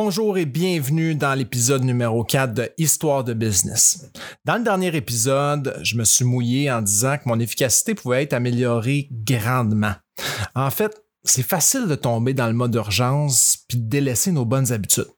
Bonjour 0.00 0.38
et 0.38 0.46
bienvenue 0.46 1.16
dans 1.16 1.34
l'épisode 1.34 1.82
numéro 1.82 2.22
4 2.22 2.54
de 2.54 2.70
Histoire 2.78 3.24
de 3.24 3.34
business. 3.34 4.12
Dans 4.44 4.54
le 4.54 4.62
dernier 4.62 4.94
épisode, 4.94 5.76
je 5.82 5.96
me 5.96 6.04
suis 6.04 6.24
mouillé 6.24 6.70
en 6.70 6.82
disant 6.82 7.16
que 7.16 7.28
mon 7.28 7.40
efficacité 7.40 7.96
pouvait 7.96 8.22
être 8.22 8.32
améliorée 8.32 9.08
grandement. 9.10 9.94
En 10.54 10.70
fait, 10.70 11.02
c'est 11.24 11.42
facile 11.42 11.88
de 11.88 11.96
tomber 11.96 12.32
dans 12.32 12.46
le 12.46 12.52
mode 12.52 12.76
urgence 12.76 13.58
puis 13.68 13.76
de 13.76 13.88
délaisser 13.88 14.30
nos 14.30 14.44
bonnes 14.44 14.70
habitudes. 14.70 15.10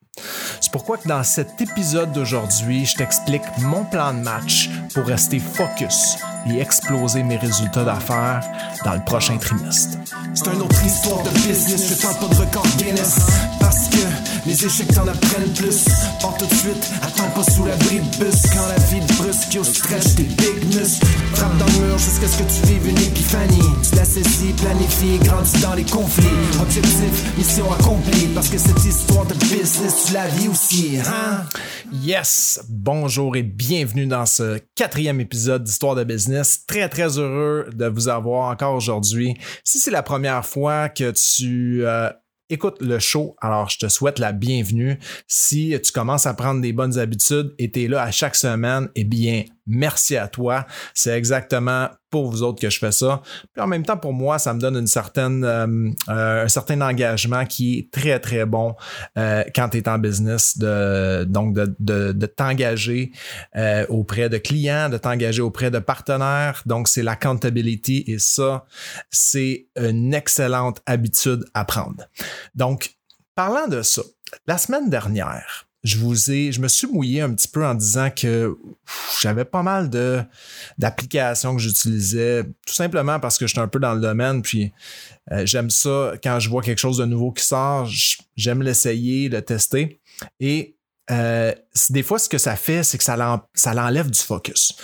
C'est 0.63 0.73
pourquoi 0.73 0.97
que 0.97 1.09
dans 1.09 1.25
cet 1.25 1.61
épisode 1.61 2.13
d'aujourd'hui, 2.13 2.87
je 2.87 2.95
t'explique 2.97 3.43
mon 3.59 3.85
plan 3.85 4.15
de 4.15 4.21
match 4.21 4.71
pour 4.95 5.05
rester 5.05 5.41
focus 5.41 6.17
et 6.47 6.61
exploser 6.61 7.23
mes 7.23 7.37
résultats 7.37 7.85
d'affaires 7.85 8.41
dans 8.85 8.95
le 8.95 9.05
prochain 9.05 9.37
trimestre. 9.39 9.99
C'est 10.35 10.47
une 10.47 10.63
autre 10.63 10.85
histoire 10.85 11.23
de 11.23 11.31
business, 11.31 11.89
je 11.91 12.03
tente 12.03 12.19
pas 12.21 12.35
de 12.35 12.41
record 12.41 12.67
Guinness. 12.79 13.17
Parce 13.59 13.89
que 13.89 13.99
les 14.47 14.65
échecs 14.65 14.93
t'en 14.95 15.07
apprennent 15.07 15.53
plus. 15.55 15.85
Pas 16.21 16.35
tout 16.39 16.47
de 16.47 16.55
suite, 16.55 16.91
attends 17.03 17.31
pas 17.35 17.51
sous 17.51 17.65
l'abri 17.65 18.01
de 18.01 18.25
bus. 18.25 18.43
Quand 18.53 18.67
la 18.69 18.79
vie 18.87 19.05
te 19.07 19.13
brusque, 19.23 19.55
yo 19.55 19.65
stretch 19.65 20.15
tes 20.17 20.23
big 20.23 20.65
muscles 20.75 21.07
Frappe 21.35 21.57
dans 21.59 21.67
le 21.67 21.87
mur 21.87 21.99
jusqu'à 21.99 22.29
ce 22.29 22.39
que 22.39 22.45
tu 22.45 22.73
vives 22.73 22.89
une 22.89 22.99
épiphanie. 22.99 23.59
Tu 23.89 23.97
l'assaissis, 23.97 24.53
planifie, 24.63 25.19
grandis 25.25 25.61
dans 25.61 25.75
les 25.75 25.85
conflits. 25.85 26.27
Objectif, 26.61 27.37
mission 27.37 27.73
accomplie. 27.73 28.29
Parce 28.35 28.49
que 28.49 28.59
cette 28.59 28.85
histoire 28.85 29.27
de 29.27 29.35
business, 29.35 30.05
tu 30.07 30.15
la 30.15 30.27
vis 30.29 30.49
aussi, 30.49 30.99
hein? 31.07 31.45
Yes! 31.93 32.61
Bonjour 32.69 33.37
et 33.37 33.43
bienvenue 33.43 34.07
dans 34.07 34.27
ce 34.27 34.61
quatrième 34.75 35.21
épisode 35.21 35.65
d'Histoire 35.65 35.95
de 35.97 36.05
business. 36.05 36.30
Très, 36.67 36.89
très 36.89 37.19
heureux 37.19 37.67
de 37.73 37.87
vous 37.87 38.09
avoir 38.09 38.51
encore 38.51 38.75
aujourd'hui. 38.75 39.35
Si 39.65 39.79
c'est 39.79 39.91
la 39.91 40.03
première 40.03 40.45
fois 40.45 40.89
que 40.89 41.13
tu 41.13 41.85
euh, 41.85 42.11
écoutes 42.49 42.81
le 42.81 42.99
show, 42.99 43.37
alors 43.41 43.69
je 43.71 43.79
te 43.79 43.89
souhaite 43.89 44.19
la 44.19 44.33
bienvenue. 44.33 44.99
Si 45.27 45.77
tu 45.83 45.93
commences 45.93 46.27
à 46.27 46.35
prendre 46.35 46.61
des 46.61 46.73
bonnes 46.73 46.99
habitudes 46.99 47.55
et 47.59 47.71
tu 47.71 47.85
es 47.85 47.89
là 47.89 48.03
à 48.03 48.11
chaque 48.11 48.37
semaine, 48.37 48.89
eh 48.95 49.05
bien, 49.05 49.45
merci 49.71 50.17
à 50.17 50.29
toi. 50.29 50.67
C'est 50.95 51.17
exactement 51.17 51.89
pour 52.11 52.29
vous 52.29 52.43
autres 52.43 52.61
que 52.61 52.69
je 52.69 52.79
fais 52.79 52.93
ça. 52.93 53.23
Puis 53.53 53.63
en 53.63 53.69
même 53.69 53.85
temps, 53.85 53.97
pour 53.97 54.13
moi, 54.13 54.39
ça 54.39 54.53
me 54.53 54.61
donne 54.61 54.77
une 54.77 54.89
certaine, 54.89 55.45
euh, 55.45 55.91
euh, 56.09 56.45
un 56.45 56.49
certain 56.49 56.81
engagement 56.81 57.47
qui 57.47 57.79
est 57.79 57.91
très, 57.93 58.19
très 58.19 58.45
bon 58.45 58.75
euh, 59.17 59.45
quand 59.55 59.69
tu 59.71 59.79
es 59.79 59.89
en 59.89 59.99
business, 59.99 60.59
de, 60.59 61.25
donc 61.25 61.55
de, 61.55 61.75
de, 61.79 62.13
de 62.13 62.27
t'engager 62.27 63.13
auprès 63.89 64.29
de 64.29 64.39
clients, 64.39 64.89
de 64.89 64.99
t'engager 64.99 65.41
auprès 65.41 65.71
de 65.71 65.79
partenaires. 65.79 66.63
Donc, 66.67 66.89
c'est 66.89 67.03
l'accountability 67.03 68.05
et 68.07 68.19
ça, 68.19 68.65
c'est 69.11 69.69
une 69.77 70.13
excellente 70.13 70.83
habitude 70.87 71.45
à 71.55 71.65
prendre. 71.65 72.05
Donc, 72.55 72.97
parlant 73.35 73.69
de 73.69 73.83
ça, 73.83 74.03
la 74.47 74.59
semaine 74.59 74.91
dernière, 74.91 75.70
je 75.83 75.99
vous 75.99 76.31
ai, 76.31 76.53
je 76.53 76.61
me 76.61 76.69
suis 76.69 76.87
mouillé 76.87 77.23
un 77.23 77.33
petit 77.33 77.49
peu 77.49 77.65
en 77.65 77.75
disant 77.75 78.11
que 78.11 78.57
j'avais 79.21 79.45
pas 79.45 79.63
mal 79.63 79.89
de 79.89 80.23
d'applications 80.79 81.57
que 81.57 81.63
j'utilisais, 81.63 82.45
tout 82.67 82.75
simplement 82.75 83.19
parce 83.19 83.39
que 83.39 83.47
j'étais 83.47 83.61
un 83.61 83.69
peu 83.69 83.81
dans 83.81 83.95
le 83.95 84.01
domaine, 84.01 84.43
puis 84.43 84.73
euh, 85.33 85.47
j'aime 85.47 85.71
ça 85.71 86.13
quand 86.23 86.39
je 86.39 86.51
vois 86.51 86.63
quelque 86.63 86.79
chose 86.79 86.99
de 86.99 87.07
nouveau 87.07 87.33
qui 87.33 87.45
sort, 87.45 87.89
j'aime 88.37 88.63
l'essayer, 88.63 89.29
le 89.29 89.43
tester, 89.43 90.01
et 90.39 90.77
euh, 91.11 91.53
des 91.91 92.03
fois, 92.03 92.19
ce 92.19 92.29
que 92.29 92.39
ça 92.39 92.57
fait, 92.57 92.83
c'est 92.83 92.97
que 92.97 93.05
ça, 93.05 93.49
ça 93.55 93.75
l'enlève 93.75 94.11
du 94.11 94.21
focus. 94.21 94.75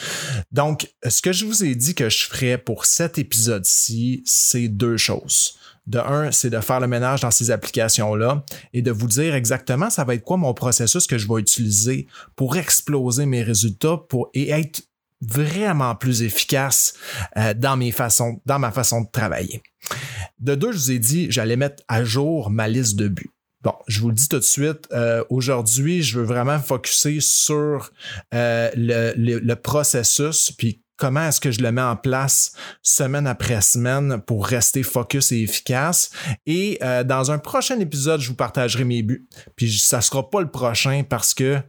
Donc, 0.51 0.93
ce 1.07 1.23
que 1.23 1.33
je 1.33 1.45
vous 1.45 1.63
ai 1.63 1.75
dit 1.75 1.95
que 1.95 2.09
je 2.09 2.27
ferais 2.27 2.59
pour 2.59 2.85
cet 2.85 3.19
épisode-ci, 3.19 4.23
c'est 4.27 4.69
deux 4.69 4.97
choses. 4.97 5.57
De 5.87 5.99
un, 5.99 6.33
c'est 6.33 6.51
de 6.51 6.61
faire 6.61 6.81
le 6.81 6.89
ménage 6.89 7.21
dans 7.21 7.31
ces 7.31 7.51
applications-là 7.51 8.45
et 8.73 8.83
de 8.83 8.91
vous 8.91 9.07
dire 9.07 9.35
exactement 9.35 9.89
ça 9.89 10.05
va 10.05 10.15
être 10.15 10.25
quoi 10.25 10.37
mon 10.37 10.53
processus 10.53 11.07
que 11.07 11.17
je 11.17 11.29
vais 11.29 11.41
utiliser 11.41 12.07
pour 12.35 12.57
exploser 12.57 13.25
mes 13.27 13.43
résultats 13.43 13.97
pour, 14.09 14.31
et 14.35 14.51
être 14.51 14.83
vraiment 15.21 15.95
plus 15.95 16.23
efficace 16.23 16.95
euh, 17.37 17.55
dans 17.55 17.77
mes 17.77 17.93
façons, 17.93 18.41
dans 18.47 18.59
ma 18.59 18.71
façon 18.71 19.03
de 19.03 19.09
travailler. 19.11 19.63
De 20.39 20.55
deux, 20.55 20.73
je 20.73 20.79
vous 20.79 20.91
ai 20.91 20.99
dit, 20.99 21.27
j'allais 21.31 21.57
mettre 21.57 21.83
à 21.89 22.05
jour 22.05 22.51
ma 22.51 22.69
liste 22.69 22.97
de 22.97 23.09
buts. 23.09 23.31
Bon, 23.63 23.75
je 23.89 24.01
vous 24.01 24.09
le 24.09 24.15
dis 24.15 24.29
tout 24.29 24.39
de 24.39 24.43
suite, 24.43 24.87
euh, 24.93 25.25
aujourd'hui, 25.31 26.03
je 26.03 26.21
veux 26.21 26.27
vraiment 26.27 26.61
focuser 26.61 27.19
sur 27.21 27.91
euh, 28.35 28.71
le, 28.77 29.13
le, 29.17 29.39
le, 29.39 29.57
processus, 29.57 30.53
puis 30.53 30.85
comment 30.97 31.29
est-ce 31.29 31.41
que 31.41 31.51
je 31.51 31.61
le 31.61 31.73
mets 31.73 31.83
en 31.83 31.97
place 31.97 32.53
semaine 32.83 33.27
après 33.27 33.61
semaine 33.61 34.21
pour 34.27 34.47
rester 34.47 34.83
focus 34.83 35.33
et 35.33 35.43
efficace. 35.43 36.11
Et 36.47 36.79
euh, 36.83 37.05
dans 37.05 37.31
un 37.31 37.39
prochain 37.39 37.79
épisode, 37.81 38.21
je 38.21 38.29
vous 38.29 38.37
partagerai 38.37 38.85
mes 38.85 39.03
buts. 39.03 39.27
Puis 39.57 39.79
ça 39.79 40.01
sera 40.01 40.31
pas 40.31 40.41
le 40.41 40.51
prochain 40.51 41.03
parce 41.09 41.35
que 41.35 41.61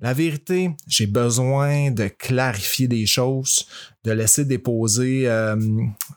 la 0.00 0.12
vérité, 0.12 0.70
j'ai 0.88 1.06
besoin 1.06 1.90
de 1.90 2.08
clarifier 2.08 2.88
des 2.88 3.06
choses, 3.06 3.66
de 4.02 4.10
laisser 4.10 4.44
déposer 4.44 5.28
euh, 5.28 5.56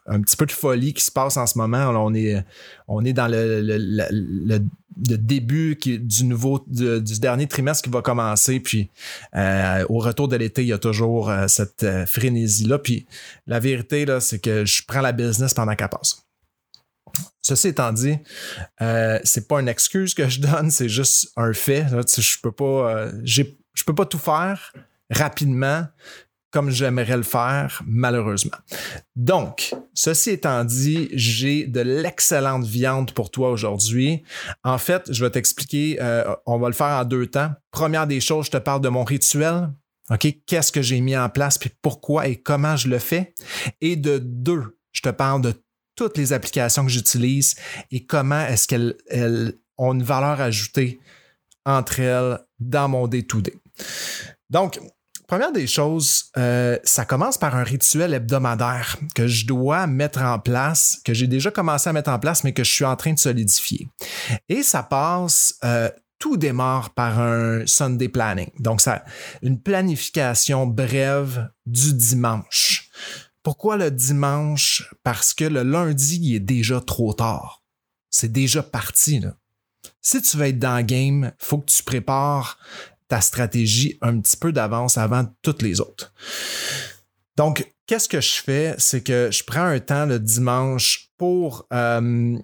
un 0.07 0.21
petit 0.21 0.35
peu 0.35 0.45
de 0.45 0.51
folie 0.51 0.93
qui 0.93 1.03
se 1.03 1.11
passe 1.11 1.37
en 1.37 1.45
ce 1.45 1.57
moment. 1.57 1.91
on 1.95 2.13
est, 2.13 3.13
dans 3.13 3.27
le, 3.27 4.59
début 4.97 5.77
du 5.77 7.19
dernier 7.19 7.47
trimestre 7.47 7.83
qui 7.83 7.89
va 7.89 8.01
commencer. 8.01 8.59
Puis 8.59 8.89
euh, 9.35 9.85
au 9.89 9.99
retour 9.99 10.27
de 10.27 10.35
l'été, 10.35 10.63
il 10.63 10.69
y 10.69 10.73
a 10.73 10.79
toujours 10.79 11.29
euh, 11.29 11.47
cette 11.47 11.85
frénésie-là. 12.07 12.79
Puis 12.79 13.05
la 13.45 13.59
vérité, 13.59 14.05
là, 14.05 14.19
c'est 14.19 14.39
que 14.39 14.65
je 14.65 14.81
prends 14.87 15.01
la 15.01 15.11
business 15.11 15.53
pendant 15.53 15.75
qu'elle 15.75 15.89
passe. 15.89 16.23
Ceci 17.41 17.69
étant 17.69 17.93
dit, 17.93 18.17
c'est 19.23 19.47
pas 19.47 19.61
une 19.61 19.69
excuse 19.69 20.13
que 20.13 20.27
je 20.27 20.41
donne, 20.41 20.69
c'est 20.71 20.89
juste 20.89 21.31
un 21.37 21.53
fait. 21.53 21.85
Peux 22.43 22.51
pas, 22.51 23.09
je 23.77 23.83
peux 23.83 23.95
pas 23.95 24.05
tout 24.05 24.17
faire 24.17 24.73
rapidement 25.09 25.85
comme 26.49 26.71
j'aimerais 26.71 27.17
le 27.17 27.23
faire, 27.23 27.83
malheureusement. 27.85 28.57
Donc, 29.15 29.75
ceci 29.93 30.31
étant 30.31 30.63
dit, 30.63 31.09
j'ai 31.11 31.67
de 31.67 31.81
l'excellente 31.81 32.65
viande 32.65 33.11
pour 33.11 33.29
toi 33.29 33.51
aujourd'hui. 33.51 34.23
En 34.63 34.77
fait, 34.77 35.11
je 35.11 35.23
vais 35.23 35.29
t'expliquer, 35.29 35.97
euh, 36.01 36.33
on 36.45 36.57
va 36.57 36.69
le 36.69 36.73
faire 36.73 36.87
en 36.87 37.05
deux 37.05 37.27
temps. 37.27 37.51
Première 37.69 38.07
des 38.07 38.21
choses, 38.21 38.47
je 38.47 38.51
te 38.51 38.57
parle 38.57 38.81
de 38.81 38.89
mon 38.89 39.03
rituel. 39.03 39.69
OK, 40.09 40.27
qu'est-ce 40.45 40.71
que 40.71 40.81
j'ai 40.81 41.01
mis 41.01 41.17
en 41.17 41.29
place, 41.29 41.57
puis 41.57 41.69
pourquoi 41.81 42.27
et 42.27 42.37
comment 42.37 42.77
je 42.77 42.87
le 42.87 42.97
fais. 42.97 43.35
Et 43.81 43.97
de 43.97 44.17
deux, 44.17 44.79
je 44.93 45.01
te 45.01 45.09
parle 45.09 45.41
de 45.41 45.53
toutes 45.95 46.17
les 46.17 46.31
applications 46.31 46.85
que 46.85 46.91
j'utilise 46.91 47.55
et 47.91 48.05
comment 48.05 48.41
est-ce 48.47 48.67
qu'elles 48.67 48.95
elles 49.09 49.53
ont 49.77 49.93
une 49.93 50.03
valeur 50.03 50.39
ajoutée 50.39 50.99
entre 51.65 51.99
elles 51.99 52.39
dans 52.59 52.87
mon 52.87 53.07
day-to-day. 53.07 53.53
Donc, 54.49 54.79
première 55.27 55.51
des 55.51 55.67
choses, 55.67 56.31
euh, 56.37 56.77
ça 56.83 57.05
commence 57.05 57.37
par 57.37 57.55
un 57.55 57.63
rituel 57.63 58.13
hebdomadaire 58.13 58.97
que 59.13 59.27
je 59.27 59.45
dois 59.45 59.87
mettre 59.87 60.21
en 60.21 60.39
place, 60.39 60.99
que 61.03 61.13
j'ai 61.13 61.27
déjà 61.27 61.51
commencé 61.51 61.89
à 61.89 61.93
mettre 61.93 62.09
en 62.09 62.19
place, 62.19 62.43
mais 62.43 62.53
que 62.53 62.63
je 62.63 62.71
suis 62.71 62.85
en 62.85 62.95
train 62.95 63.13
de 63.13 63.19
solidifier. 63.19 63.89
Et 64.49 64.63
ça 64.63 64.83
passe, 64.83 65.55
euh, 65.63 65.89
tout 66.19 66.37
démarre 66.37 66.91
par 66.91 67.19
un 67.19 67.65
Sunday 67.67 68.09
planning. 68.09 68.49
Donc, 68.59 68.81
ça, 68.81 69.03
une 69.41 69.61
planification 69.61 70.65
brève 70.65 71.49
du 71.65 71.93
dimanche. 71.93 72.89
Pourquoi 73.43 73.77
le 73.77 73.91
dimanche? 73.91 74.91
Parce 75.03 75.33
que 75.33 75.45
le 75.45 75.63
lundi, 75.63 76.19
il 76.21 76.35
est 76.35 76.39
déjà 76.39 76.81
trop 76.81 77.13
tard. 77.13 77.63
C'est 78.09 78.31
déjà 78.31 78.63
parti, 78.63 79.19
là. 79.19 79.35
Si 80.01 80.21
tu 80.21 80.37
veux 80.37 80.47
être 80.47 80.59
dans 80.59 80.77
le 80.77 80.83
game, 80.83 81.31
faut 81.37 81.59
que 81.59 81.71
tu 81.71 81.83
prépares 81.83 82.57
ta 83.07 83.21
stratégie 83.21 83.97
un 84.01 84.19
petit 84.19 84.37
peu 84.37 84.51
d'avance 84.51 84.97
avant 84.97 85.25
toutes 85.41 85.61
les 85.61 85.79
autres. 85.79 86.13
Donc, 87.37 87.71
qu'est-ce 87.85 88.09
que 88.09 88.21
je 88.21 88.41
fais? 88.41 88.75
C'est 88.77 89.01
que 89.01 89.29
je 89.31 89.43
prends 89.43 89.65
un 89.65 89.79
temps 89.79 90.05
le 90.05 90.19
dimanche 90.19 91.09
pour 91.17 91.67
euh, 91.73 92.37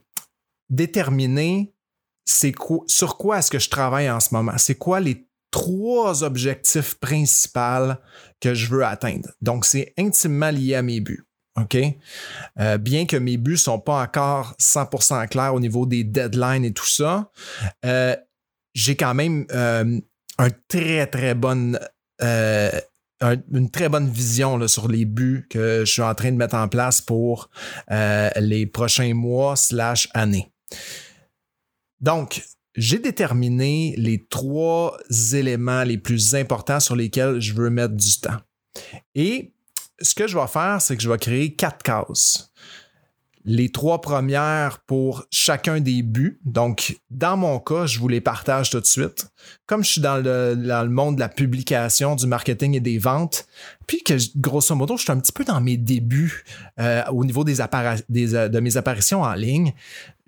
déterminer 0.70 1.74
c'est 2.26 2.54
quoi, 2.54 2.84
sur 2.88 3.18
quoi 3.18 3.40
est-ce 3.40 3.52
que 3.52 3.60
je 3.60 3.70
travaille 3.70 4.10
en 4.10 4.20
ce 4.20 4.34
moment? 4.34 4.58
C'est 4.58 4.76
quoi 4.76 5.00
les 5.00 5.28
trois 5.52 6.24
objectifs 6.24 6.96
principaux 6.96 7.94
que 8.40 8.54
je 8.54 8.68
veux 8.68 8.86
atteindre? 8.86 9.30
Donc, 9.42 9.66
c'est 9.66 9.94
intimement 9.98 10.52
lié 10.52 10.76
à 10.76 10.82
mes 10.82 11.02
buts. 11.02 11.28
OK? 11.60 11.78
Euh, 12.60 12.78
bien 12.78 13.06
que 13.06 13.18
mes 13.18 13.38
buts 13.38 13.52
ne 13.52 13.58
sont 13.58 13.80
pas 13.80 14.02
encore 14.02 14.56
100% 14.60 15.28
clairs 15.28 15.54
au 15.54 15.60
niveau 15.60 15.86
des 15.86 16.04
deadlines 16.04 16.66
et 16.66 16.74
tout 16.74 16.88
ça, 16.88 17.30
euh, 17.86 18.16
j'ai 18.74 18.96
quand 18.96 19.14
même 19.14 19.46
un 20.38 20.50
très, 20.68 21.08
très 21.08 21.36
bonne, 21.36 21.80
euh, 22.22 22.72
un, 23.22 23.36
une 23.52 23.70
très 23.70 23.90
bonne 23.90 24.10
vision 24.10 24.68
sur 24.68 24.88
les 24.88 25.06
buts 25.06 25.48
que 25.50 25.86
je 25.86 25.92
suis 25.92 26.02
en 26.02 26.16
train 26.16 26.32
de 26.32 26.38
mettre 26.38 26.56
en 26.56 26.68
place 26.68 27.02
pour 27.02 27.50
euh, 27.92 28.30
les 28.38 28.66
prochains 28.66 29.14
mois 29.14 29.56
slash 29.56 30.10
années. 30.14 30.52
Donc, 32.00 32.44
j'ai 32.76 33.00
déterminé 33.00 33.94
les 33.98 34.26
trois 34.26 34.98
éléments 35.34 35.84
les 35.84 35.98
plus 35.98 36.36
importants 36.36 36.80
sur 36.80 36.96
lesquels 36.96 37.40
je 37.40 37.54
veux 37.54 37.70
mettre 37.70 37.94
du 37.94 38.20
temps. 38.20 38.40
Et 39.16 39.54
ce 40.02 40.16
que 40.16 40.28
je 40.28 40.38
vais 40.38 40.48
faire, 40.48 40.82
c'est 40.82 40.98
que 40.98 41.04
je 41.04 41.10
vais 41.10 41.18
créer 41.18 41.56
quatre 41.56 41.84
cases. 41.84 42.52
Les 43.46 43.70
trois 43.70 44.00
premières 44.00 44.80
pour 44.80 45.26
chacun 45.32 45.82
des 45.82 46.02
buts. 46.02 46.40
Donc, 46.46 46.98
dans 47.10 47.36
mon 47.36 47.60
cas, 47.60 47.86
je 47.86 48.00
vous 48.00 48.08
les 48.08 48.22
partage 48.22 48.70
tout 48.70 48.80
de 48.80 48.86
suite. 48.86 49.28
Comme 49.66 49.84
je 49.84 49.90
suis 49.90 50.02
dans 50.02 50.18
le, 50.18 50.56
dans 50.56 50.84
le 50.84 50.90
monde 50.90 51.16
de 51.16 51.20
la 51.20 51.30
publication, 51.30 52.16
du 52.16 52.26
marketing 52.26 52.76
et 52.76 52.80
des 52.80 52.98
ventes, 52.98 53.46
puis 53.86 54.02
que 54.02 54.14
grosso 54.38 54.74
modo, 54.76 54.96
je 54.96 55.04
suis 55.04 55.12
un 55.12 55.20
petit 55.20 55.34
peu 55.34 55.44
dans 55.44 55.60
mes 55.60 55.76
débuts 55.76 56.46
euh, 56.80 57.04
au 57.12 57.26
niveau 57.26 57.44
des, 57.44 57.58
des 58.10 58.36
euh, 58.36 58.48
de 58.48 58.60
mes 58.60 58.78
apparitions 58.78 59.22
en 59.24 59.34
ligne, 59.34 59.74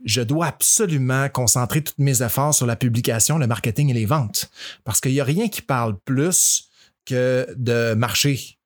je 0.04 0.22
dois 0.22 0.48
absolument 0.48 1.30
concentrer 1.30 1.82
tous 1.82 1.94
mes 1.98 2.22
efforts 2.22 2.54
sur 2.54 2.66
la 2.66 2.76
publication, 2.76 3.38
le 3.38 3.48
marketing 3.48 3.90
et 3.90 3.94
les 3.94 4.06
ventes. 4.06 4.50
Parce 4.84 5.02
qu'il 5.02 5.12
n'y 5.12 5.20
a 5.20 5.24
rien 5.24 5.48
qui 5.48 5.62
parle 5.62 5.98
plus 6.06 6.70
que 7.06 7.48
de 7.58 7.94
marcher 7.94 8.60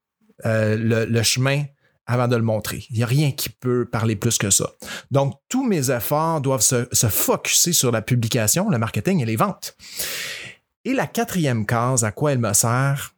euh, 0.45 1.05
le, 1.07 1.23
chemin 1.23 1.63
avant 2.09 2.27
de 2.27 2.35
le 2.35 2.41
montrer. 2.41 2.85
Il 2.89 2.97
n'y 2.97 3.03
a 3.03 3.05
rien 3.05 3.31
qui 3.31 3.49
peut 3.49 3.85
parler 3.85 4.15
plus 4.15 4.37
que 4.37 4.49
ça. 4.49 4.71
Donc, 5.11 5.35
tous 5.47 5.65
mes 5.65 5.91
efforts 5.91 6.41
doivent 6.41 6.61
se, 6.61 6.87
se 6.91 7.07
focuser 7.07 7.71
sur 7.71 7.91
la 7.91 8.01
publication, 8.01 8.69
le 8.69 8.77
marketing 8.77 9.21
et 9.21 9.25
les 9.25 9.35
ventes. 9.35 9.77
Et 10.85 10.93
la 10.93 11.07
quatrième 11.07 11.65
case, 11.65 12.03
à 12.03 12.11
quoi 12.11 12.31
elle 12.31 12.39
me 12.39 12.53
sert? 12.53 13.13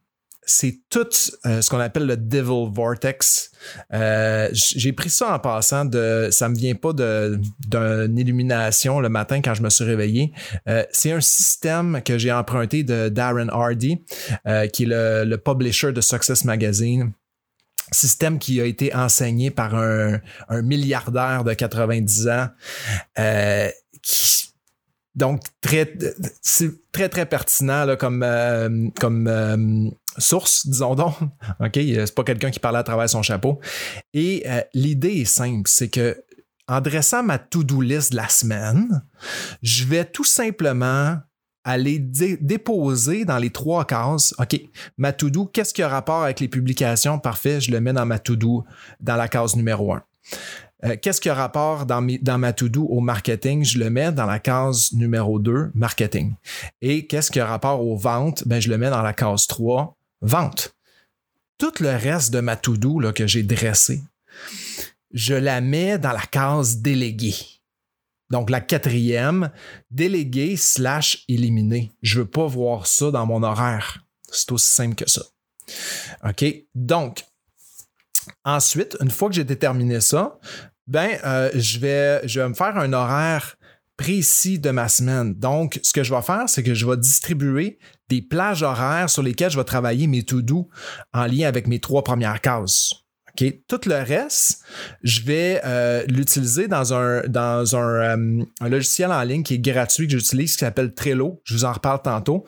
c'est 0.51 0.79
tout 0.89 1.07
euh, 1.45 1.61
ce 1.61 1.69
qu'on 1.69 1.79
appelle 1.79 2.05
le 2.05 2.17
Devil 2.17 2.69
Vortex. 2.73 3.51
Euh, 3.93 4.49
j'ai 4.51 4.91
pris 4.91 5.09
ça 5.09 5.35
en 5.35 5.39
passant 5.39 5.85
de, 5.85 6.29
ça 6.31 6.49
me 6.49 6.55
vient 6.55 6.75
pas 6.75 6.93
d'une 6.93 8.17
illumination 8.17 8.99
le 8.99 9.09
matin 9.09 9.41
quand 9.41 9.53
je 9.53 9.61
me 9.61 9.69
suis 9.69 9.83
réveillé. 9.83 10.33
Euh, 10.67 10.83
c'est 10.91 11.11
un 11.11 11.21
système 11.21 12.01
que 12.03 12.17
j'ai 12.17 12.31
emprunté 12.31 12.83
de 12.83 13.09
Darren 13.09 13.49
Hardy, 13.49 14.03
qui 14.73 14.83
est 14.83 14.87
le, 14.87 15.35
publisher 15.37 15.91
de 15.91 16.01
Success 16.01 16.45
Magazine 16.45 17.11
système 17.91 18.39
qui 18.39 18.61
a 18.61 18.65
été 18.65 18.93
enseigné 18.95 19.51
par 19.51 19.75
un, 19.75 20.19
un 20.49 20.61
milliardaire 20.61 21.43
de 21.43 21.53
90 21.53 22.27
ans 22.29 22.47
qui, 24.01 24.51
donc, 25.13 25.41
très, 25.59 25.93
c'est 26.41 26.71
très, 26.93 27.09
très 27.09 27.25
pertinent 27.25 27.83
là, 27.85 27.97
comme, 27.97 28.91
comme 28.99 29.91
source, 30.17 30.67
disons 30.67 30.95
donc. 30.95 31.15
OK, 31.59 31.71
c'est 31.73 32.15
pas 32.15 32.23
quelqu'un 32.23 32.51
qui 32.51 32.59
parlait 32.59 32.79
à 32.79 32.83
travers 32.83 33.09
son 33.09 33.21
chapeau. 33.21 33.59
Et 34.13 34.43
euh, 34.45 34.61
l'idée 34.73 35.21
est 35.21 35.25
simple, 35.25 35.69
c'est 35.69 35.89
que 35.89 36.23
en 36.67 36.79
dressant 36.79 37.23
ma 37.23 37.37
to-do 37.37 37.81
list 37.81 38.11
de 38.11 38.17
la 38.17 38.29
semaine, 38.29 39.03
je 39.61 39.85
vais 39.85 40.05
tout 40.05 40.23
simplement 40.23 41.17
aller 41.63 41.99
déposer 41.99 43.25
dans 43.25 43.37
les 43.37 43.49
trois 43.49 43.85
cases. 43.85 44.33
OK, 44.39 44.59
ma 44.97 45.13
to-do, 45.13 45.45
qu'est-ce 45.45 45.73
qui 45.73 45.83
a 45.83 45.87
rapport 45.87 46.23
avec 46.23 46.39
les 46.39 46.47
publications? 46.47 47.19
Parfait, 47.19 47.61
je 47.61 47.71
le 47.71 47.79
mets 47.79 47.93
dans 47.93 48.05
ma 48.05 48.19
to-do 48.19 48.63
dans 48.99 49.15
la 49.15 49.27
case 49.27 49.55
numéro 49.55 49.93
un. 49.93 50.03
Euh, 50.83 50.95
qu'est-ce 50.99 51.21
qui 51.21 51.29
a 51.29 51.35
rapport 51.35 51.85
dans, 51.85 52.01
ma 52.37 52.53
to-do 52.53 52.85
au 52.85 52.99
marketing? 53.01 53.63
Je 53.63 53.77
le 53.77 53.89
mets 53.89 54.11
dans 54.11 54.25
la 54.25 54.39
case 54.39 54.91
numéro 54.93 55.37
2, 55.39 55.71
marketing. 55.75 56.33
Et 56.81 57.05
qu'est-ce 57.05 57.29
qui 57.29 57.39
a 57.39 57.45
rapport 57.45 57.85
aux 57.85 57.95
ventes? 57.95 58.47
Ben, 58.47 58.59
je 58.59 58.69
le 58.69 58.77
mets 58.77 58.89
dans 58.89 59.03
la 59.03 59.13
case 59.13 59.45
3, 59.47 59.95
vente. 60.21 60.75
Tout 61.57 61.73
le 61.79 61.89
reste 61.89 62.33
de 62.33 62.39
ma 62.39 62.55
to-do 62.55 62.99
que 63.13 63.27
j'ai 63.27 63.43
dressé, 63.43 64.01
je 65.13 65.35
la 65.35 65.61
mets 65.61 65.99
dans 65.99 66.13
la 66.13 66.21
case 66.21 66.77
délégué. 66.77 67.35
Donc, 68.31 68.49
la 68.49 68.61
quatrième, 68.61 69.51
délégué 69.91 70.55
slash 70.55 71.23
éliminé. 71.27 71.91
Je 72.01 72.17
ne 72.17 72.23
veux 72.23 72.29
pas 72.29 72.47
voir 72.47 72.87
ça 72.87 73.11
dans 73.11 73.25
mon 73.25 73.43
horaire. 73.43 74.05
C'est 74.31 74.51
aussi 74.51 74.69
simple 74.69 74.95
que 74.95 75.09
ça. 75.09 75.21
OK? 76.23 76.45
Donc, 76.73 77.25
ensuite, 78.45 78.97
une 79.01 79.11
fois 79.11 79.29
que 79.29 79.35
j'ai 79.35 79.43
déterminé 79.43 79.99
ça, 79.99 80.39
ben, 80.87 81.17
euh, 81.25 81.51
je, 81.55 81.79
vais, 81.79 82.27
je 82.27 82.39
vais 82.39 82.49
me 82.49 82.53
faire 82.53 82.77
un 82.77 82.93
horaire 82.93 83.57
précis 83.97 84.59
de 84.59 84.71
ma 84.71 84.89
semaine. 84.89 85.33
Donc, 85.35 85.79
ce 85.83 85.93
que 85.93 86.03
je 86.03 86.13
vais 86.13 86.21
faire, 86.21 86.47
c'est 86.47 86.63
que 86.63 86.73
je 86.73 86.87
vais 86.87 86.97
distribuer 86.97 87.79
des 88.09 88.21
plages 88.21 88.63
horaires 88.63 89.09
sur 89.09 89.21
lesquelles 89.21 89.51
je 89.51 89.57
vais 89.57 89.63
travailler 89.63 90.07
mes 90.07 90.23
to-do 90.23 90.69
en 91.13 91.25
lien 91.25 91.47
avec 91.47 91.67
mes 91.67 91.79
trois 91.79 92.03
premières 92.03 92.41
cases. 92.41 93.00
Tout 93.35 93.79
le 93.85 94.03
reste, 94.03 94.63
je 95.03 95.21
vais 95.21 95.61
euh, 95.65 96.03
l'utiliser 96.07 96.67
dans, 96.67 96.91
euh, 96.91 97.21
un, 97.33 98.69
logiciel 98.69 99.11
en 99.11 99.21
ligne 99.23 99.43
qui 99.43 99.55
est 99.55 99.59
gratuit 99.59 100.07
que 100.07 100.17
j'utilise 100.17 100.53
qui 100.53 100.59
s'appelle 100.59 100.93
Trello. 100.93 101.41
Je 101.43 101.53
vous 101.53 101.65
en 101.65 101.73
reparle 101.73 102.01
tantôt, 102.01 102.45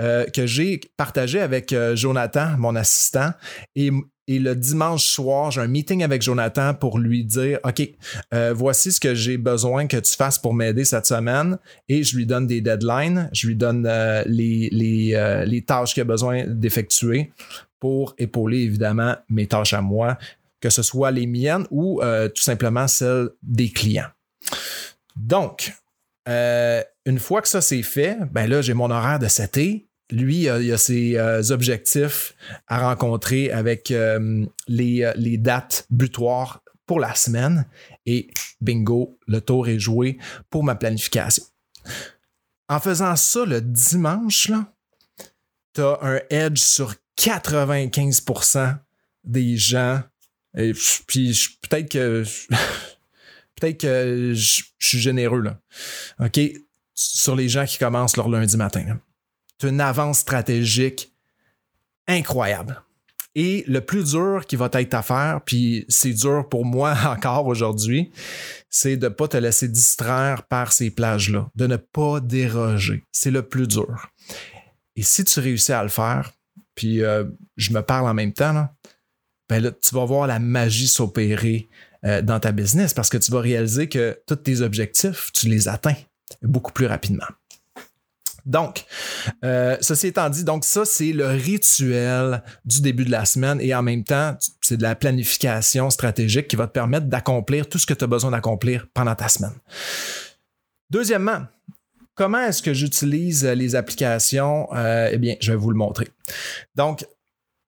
euh, 0.00 0.24
que 0.26 0.46
j'ai 0.46 0.80
partagé 0.96 1.40
avec 1.40 1.74
Jonathan, 1.94 2.56
mon 2.58 2.76
assistant. 2.76 3.30
Et 4.26 4.38
le 4.38 4.56
dimanche 4.56 5.04
soir, 5.04 5.50
j'ai 5.50 5.60
un 5.60 5.66
meeting 5.66 6.02
avec 6.02 6.22
Jonathan 6.22 6.72
pour 6.72 6.98
lui 6.98 7.24
dire 7.24 7.58
OK, 7.62 7.82
euh, 8.32 8.54
voici 8.54 8.90
ce 8.90 8.98
que 8.98 9.14
j'ai 9.14 9.36
besoin 9.36 9.86
que 9.86 9.98
tu 9.98 10.16
fasses 10.16 10.38
pour 10.38 10.54
m'aider 10.54 10.84
cette 10.84 11.06
semaine. 11.06 11.58
Et 11.88 12.02
je 12.02 12.16
lui 12.16 12.24
donne 12.24 12.46
des 12.46 12.62
deadlines, 12.62 13.28
je 13.32 13.46
lui 13.46 13.56
donne 13.56 13.86
euh, 13.86 14.22
les, 14.26 15.12
euh, 15.14 15.44
les, 15.44 15.62
tâches 15.62 15.92
qu'il 15.92 16.00
a 16.00 16.04
besoin 16.04 16.44
d'effectuer 16.46 17.32
pour 17.80 18.14
épauler 18.16 18.60
évidemment 18.60 19.14
mes 19.28 19.46
tâches 19.46 19.74
à 19.74 19.82
moi, 19.82 20.16
que 20.60 20.70
ce 20.70 20.82
soit 20.82 21.10
les 21.10 21.26
miennes 21.26 21.66
ou 21.70 22.00
tout 22.34 22.42
simplement 22.42 22.88
celles 22.88 23.28
des 23.42 23.68
clients. 23.68 24.08
Donc, 25.16 25.74
une 26.26 27.18
fois 27.18 27.42
que 27.42 27.48
ça 27.48 27.60
c'est 27.60 27.82
fait, 27.82 28.16
ben 28.32 28.48
là, 28.48 28.62
j'ai 28.62 28.72
mon 28.72 28.90
horaire 28.90 29.18
de 29.18 29.28
7 29.28 29.58
lui, 30.10 30.42
il 30.42 30.72
a 30.72 30.78
ses 30.78 31.16
euh, 31.16 31.42
objectifs 31.50 32.34
à 32.66 32.88
rencontrer 32.88 33.50
avec 33.50 33.90
euh, 33.90 34.44
les, 34.68 35.02
euh, 35.02 35.12
les, 35.16 35.38
dates 35.38 35.86
butoirs 35.90 36.62
pour 36.86 37.00
la 37.00 37.14
semaine. 37.14 37.66
Et 38.04 38.28
bingo, 38.60 39.18
le 39.26 39.40
tour 39.40 39.68
est 39.68 39.78
joué 39.78 40.18
pour 40.50 40.62
ma 40.64 40.74
planification. 40.74 41.44
En 42.68 42.80
faisant 42.80 43.16
ça 43.16 43.44
le 43.44 43.60
dimanche, 43.60 44.50
tu 45.74 45.80
as 45.80 45.98
un 46.02 46.20
edge 46.30 46.58
sur 46.58 46.94
95% 47.18 48.78
des 49.24 49.56
gens. 49.56 50.02
Et 50.56 50.72
puis 51.06 51.36
peut-être 51.62 51.90
que 51.90 52.24
peut-être 53.56 53.80
que 53.80 54.32
je 54.34 54.64
suis 54.78 55.00
généreux. 55.00 55.44
OK? 56.20 56.40
Sur 56.94 57.34
les 57.34 57.48
gens 57.48 57.64
qui 57.64 57.78
commencent 57.78 58.16
leur 58.16 58.28
lundi 58.28 58.56
matin 58.56 58.98
une 59.62 59.80
avance 59.80 60.18
stratégique 60.18 61.14
incroyable. 62.06 62.82
Et 63.36 63.64
le 63.66 63.80
plus 63.80 64.12
dur 64.12 64.44
qui 64.46 64.54
va 64.54 64.68
être 64.72 64.94
à 64.94 65.02
faire, 65.02 65.40
puis 65.44 65.84
c'est 65.88 66.12
dur 66.12 66.48
pour 66.48 66.64
moi 66.64 66.96
encore 67.06 67.46
aujourd'hui, 67.46 68.12
c'est 68.70 68.96
de 68.96 69.08
ne 69.08 69.12
pas 69.12 69.28
te 69.28 69.36
laisser 69.36 69.68
distraire 69.68 70.44
par 70.44 70.72
ces 70.72 70.90
plages-là, 70.90 71.50
de 71.54 71.66
ne 71.66 71.76
pas 71.76 72.20
déroger. 72.20 73.04
C'est 73.10 73.32
le 73.32 73.42
plus 73.42 73.66
dur. 73.66 74.08
Et 74.96 75.02
si 75.02 75.24
tu 75.24 75.40
réussis 75.40 75.72
à 75.72 75.82
le 75.82 75.88
faire, 75.88 76.32
puis 76.76 77.02
euh, 77.02 77.24
je 77.56 77.72
me 77.72 77.80
parle 77.80 78.08
en 78.08 78.14
même 78.14 78.32
temps, 78.32 78.68
ben 79.48 79.72
tu 79.82 79.94
vas 79.94 80.04
voir 80.04 80.26
la 80.26 80.38
magie 80.38 80.88
s'opérer 80.88 81.68
euh, 82.04 82.22
dans 82.22 82.40
ta 82.40 82.52
business 82.52 82.94
parce 82.94 83.10
que 83.10 83.18
tu 83.18 83.32
vas 83.32 83.40
réaliser 83.40 83.88
que 83.88 84.18
tous 84.26 84.36
tes 84.36 84.60
objectifs, 84.60 85.30
tu 85.32 85.48
les 85.48 85.68
atteins 85.68 85.96
beaucoup 86.42 86.72
plus 86.72 86.86
rapidement. 86.86 87.26
Donc, 88.46 88.84
euh, 89.42 89.76
ceci 89.80 90.08
étant 90.08 90.28
dit, 90.28 90.44
donc 90.44 90.64
ça, 90.64 90.84
c'est 90.84 91.12
le 91.12 91.26
rituel 91.26 92.42
du 92.64 92.82
début 92.82 93.04
de 93.04 93.10
la 93.10 93.24
semaine 93.24 93.58
et 93.60 93.74
en 93.74 93.82
même 93.82 94.04
temps, 94.04 94.36
c'est 94.60 94.76
de 94.76 94.82
la 94.82 94.94
planification 94.94 95.88
stratégique 95.90 96.48
qui 96.48 96.56
va 96.56 96.66
te 96.66 96.72
permettre 96.72 97.06
d'accomplir 97.06 97.68
tout 97.68 97.78
ce 97.78 97.86
que 97.86 97.94
tu 97.94 98.04
as 98.04 98.06
besoin 98.06 98.30
d'accomplir 98.30 98.86
pendant 98.92 99.14
ta 99.14 99.28
semaine. 99.28 99.54
Deuxièmement, 100.90 101.42
comment 102.14 102.40
est-ce 102.40 102.62
que 102.62 102.74
j'utilise 102.74 103.44
les 103.44 103.74
applications? 103.76 104.68
Euh, 104.74 105.08
eh 105.10 105.18
bien, 105.18 105.36
je 105.40 105.52
vais 105.52 105.58
vous 105.58 105.70
le 105.70 105.76
montrer. 105.76 106.08
Donc, 106.74 107.06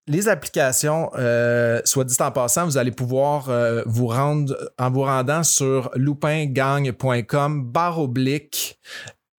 les 0.08 0.28
applications, 0.28 1.10
euh, 1.18 1.80
soit 1.84 2.04
dit 2.04 2.14
en 2.20 2.30
passant, 2.30 2.64
vous 2.66 2.76
allez 2.76 2.92
pouvoir 2.92 3.50
vous 3.86 4.06
rendre 4.06 4.56
en 4.78 4.90
vous 4.90 5.02
rendant 5.02 5.42
sur 5.42 5.90
loupingang.com 5.96 7.64
barre 7.64 7.98
oblique 7.98 8.78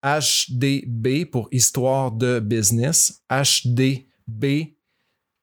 HDB 0.02 1.24
pour 1.24 1.48
Histoire 1.52 2.12
de 2.12 2.40
Business, 2.40 3.22
HDB 3.30 4.76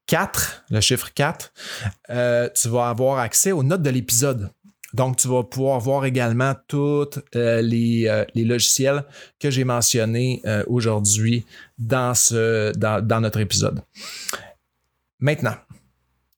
4, 0.08 0.66
le 0.70 0.82
chiffre 0.82 1.12
4, 1.14 1.54
euh, 2.10 2.50
tu 2.56 2.70
vas 2.70 2.90
avoir 2.90 3.20
accès 3.20 3.52
aux 3.52 3.64
notes 3.64 3.82
de 3.82 3.90
l'épisode. 3.90 4.52
Donc, 4.94 5.18
tu 5.18 5.28
vas 5.28 5.44
pouvoir 5.44 5.80
voir 5.80 6.06
également 6.06 6.56
tous 6.68 7.20
euh, 7.36 7.62
les, 7.62 8.08
euh, 8.08 8.24
les, 8.34 8.46
logiciels 8.46 9.04
que 9.40 9.50
j'ai 9.50 9.66
mentionnés 9.66 10.42
aujourd'hui 10.68 11.46
dans, 11.78 12.14
notre 13.20 13.40
épisode. 13.40 13.82
Maintenant, 15.20 15.56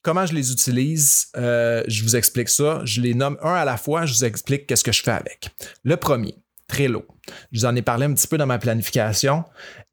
comment 0.02 0.26
je 0.26 0.34
les 0.34 0.52
utilise? 0.52 1.28
je 1.36 2.04
vous 2.04 2.16
explique 2.16 2.50
ça. 2.50 2.82
Je 2.84 3.02
les 3.02 3.14
nomme 3.14 3.38
un 3.44 3.54
à 3.54 3.66
la 3.66 3.78
fois. 3.78 4.08
Je 4.08 4.14
vous 4.14 4.26
explique 4.26 4.66
qu'est-ce 4.66 4.84
que 4.84 4.92
je 4.92 5.04
fais 5.04 5.12
avec. 5.12 5.50
Le 5.84 5.98
premier, 5.98 6.36
Trello. 6.68 7.06
Je 7.52 7.60
vous 7.60 7.66
en 7.66 7.76
ai 7.76 7.82
parlé 7.82 8.06
un 8.06 8.14
petit 8.14 8.28
peu 8.28 8.38
dans 8.38 8.46
ma 8.46 8.60
planification. 8.60 9.44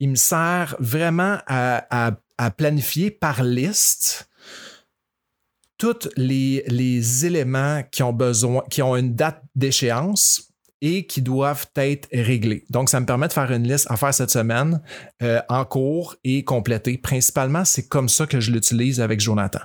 Il 0.01 0.11
me 0.11 0.15
sert 0.17 0.77
vraiment 0.79 1.39
à, 1.47 2.17
planifier 2.57 3.11
par 3.11 3.43
liste 3.43 4.29
tous 5.79 6.09
les, 6.17 6.65
les 6.67 7.27
éléments 7.27 7.83
qui 7.91 8.03
ont 8.03 8.13
besoin, 8.13 8.63
qui 8.71 8.83
ont 8.83 8.97
une 8.97 9.15
date 9.15 9.43
d'échéance 9.55 10.54
et 10.81 11.07
qui 11.07 11.23
doivent 11.23 11.67
être 11.77 12.09
réglés. 12.13 12.65
Donc, 12.71 12.91
ça 12.91 13.01
me 13.01 13.07
permet 13.07 13.29
de 13.29 13.33
faire 13.33 13.51
une 13.51 13.67
liste 13.67 13.87
à 13.91 13.97
faire 13.97 14.13
cette 14.13 14.31
semaine 14.31 14.83
euh, 15.23 15.41
en 15.49 15.65
cours 15.65 16.17
et 16.25 16.45
compléter. 16.45 16.99
Principalement, 16.99 17.65
c'est 17.65 17.89
comme 17.89 18.09
ça 18.09 18.27
que 18.27 18.41
je 18.41 18.51
l'utilise 18.51 19.01
avec 19.01 19.21
Jonathan. 19.21 19.61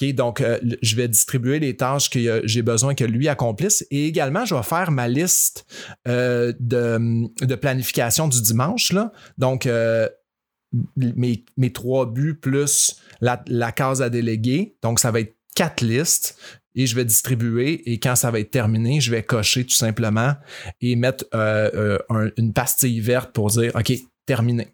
OK, 0.00 0.08
donc, 0.14 0.40
euh, 0.40 0.58
je 0.82 0.96
vais 0.96 1.08
distribuer 1.08 1.58
les 1.58 1.76
tâches 1.76 2.10
que 2.10 2.42
j'ai 2.44 2.62
besoin 2.62 2.94
que 2.94 3.04
lui 3.04 3.28
accomplisse 3.28 3.86
et 3.90 4.06
également, 4.06 4.44
je 4.44 4.54
vais 4.54 4.62
faire 4.62 4.90
ma 4.90 5.08
liste 5.08 5.64
euh, 6.08 6.52
de, 6.58 7.54
planification 7.54 8.28
du 8.28 8.42
dimanche. 8.42 8.92
Là. 8.92 9.12
Donc, 9.38 9.68
mes, 10.96 11.72
trois 11.72 12.06
buts 12.06 12.34
plus 12.34 13.00
la 13.20 13.72
case 13.72 14.02
à 14.02 14.10
déléguer. 14.10 14.76
Donc, 14.82 14.98
ça 14.98 15.10
va 15.10 15.20
être 15.20 15.36
quatre 15.54 15.82
listes 15.82 16.36
et 16.74 16.86
je 16.86 16.94
vais 16.96 17.04
distribuer 17.04 17.82
et 17.90 17.98
quand 17.98 18.16
ça 18.16 18.30
va 18.30 18.40
être 18.40 18.50
terminé, 18.50 19.00
je 19.00 19.10
vais 19.10 19.22
cocher 19.22 19.64
tout 19.64 19.74
simplement 19.74 20.34
et 20.80 20.96
mettre 20.96 21.24
euh, 21.34 21.98
euh, 22.10 22.30
une 22.36 22.52
pastille 22.52 23.00
verte 23.00 23.32
pour 23.32 23.50
dire 23.50 23.72
OK, 23.74 23.92
terminé. 24.26 24.68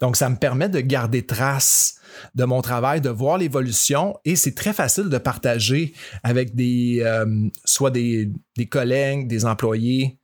Donc, 0.00 0.16
ça 0.16 0.28
me 0.28 0.36
permet 0.36 0.68
de 0.68 0.80
garder 0.80 1.24
trace 1.24 1.96
de 2.34 2.44
mon 2.44 2.60
travail, 2.60 3.00
de 3.00 3.10
voir 3.10 3.38
l'évolution 3.38 4.18
et 4.24 4.34
c'est 4.34 4.54
très 4.54 4.72
facile 4.72 5.08
de 5.08 5.18
partager 5.18 5.94
avec 6.24 6.54
des, 6.54 7.00
euh, 7.04 7.48
soit 7.64 7.90
des, 7.90 8.30
des, 8.56 8.66
collègues, 8.66 9.28
des 9.28 9.44
employés, 9.44 10.18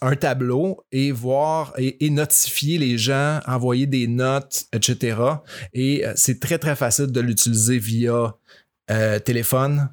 un 0.00 0.16
tableau 0.16 0.84
et 0.92 1.12
voir 1.12 1.74
et, 1.76 2.10
notifier 2.10 2.78
les 2.78 2.98
gens, 2.98 3.40
envoyer 3.46 3.86
des 3.86 4.06
notes, 4.06 4.66
etc. 4.72 5.20
Et 5.72 6.06
euh, 6.06 6.12
c'est 6.16 6.40
très, 6.40 6.58
très 6.58 6.76
facile 6.76 7.06
de 7.06 7.20
l'utiliser 7.20 7.78
via 7.78 8.34
euh, 8.90 9.18
téléphone, 9.18 9.90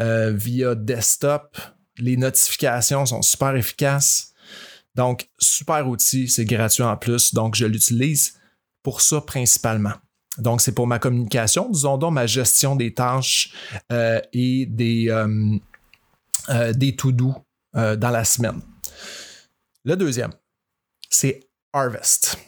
euh, 0.00 0.32
via 0.32 0.74
desktop. 0.74 1.56
Les 1.98 2.16
notifications 2.16 3.06
sont 3.06 3.22
super 3.22 3.56
efficaces. 3.56 4.32
Donc, 4.94 5.28
super 5.38 5.86
outil, 5.88 6.28
c'est 6.28 6.44
gratuit 6.44 6.82
en 6.82 6.96
plus. 6.96 7.34
Donc, 7.34 7.54
je 7.54 7.66
l'utilise 7.66 8.38
pour 8.82 9.00
ça 9.00 9.20
principalement. 9.20 9.94
Donc, 10.38 10.60
c'est 10.60 10.72
pour 10.72 10.86
ma 10.86 10.98
communication, 10.98 11.70
disons 11.70 11.96
donc 11.96 12.12
ma 12.12 12.26
gestion 12.26 12.76
des 12.76 12.92
tâches 12.92 13.52
et 13.90 14.66
des, 14.66 15.26
des 16.74 16.96
to-do 17.76 17.96
dans 17.96 18.10
la 18.10 18.24
semaine. 18.24 18.60
Le 19.84 19.96
deuxième, 19.96 20.32
c'est 21.10 21.40
Harvest. 21.72 22.38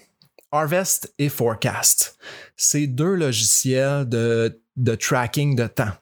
Harvest 0.50 1.12
et 1.18 1.28
Forecast. 1.28 2.18
C'est 2.56 2.86
deux 2.86 3.14
logiciels 3.14 4.08
de, 4.08 4.62
de, 4.76 4.94
tracking 4.94 5.54
de 5.54 5.66
temps. 5.66 5.92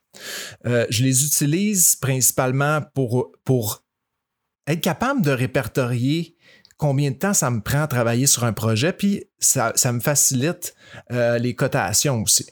Euh, 0.67 0.87
je 0.89 1.03
les 1.03 1.25
utilise 1.25 1.97
principalement 1.97 2.81
pour, 2.95 3.33
pour 3.45 3.85
être 4.67 4.81
capable 4.81 5.23
de 5.23 5.31
répertorier 5.31 6.37
combien 6.77 7.11
de 7.11 7.17
temps 7.17 7.35
ça 7.35 7.51
me 7.51 7.61
prend 7.61 7.83
à 7.83 7.87
travailler 7.87 8.27
sur 8.27 8.45
un 8.45 8.53
projet, 8.53 8.93
puis 8.93 9.25
ça, 9.39 9.73
ça 9.77 9.93
me 9.93 10.01
facilite 10.01 10.75
euh, 11.11 11.39
les 11.39 11.55
cotations 11.55 12.23
aussi. 12.23 12.47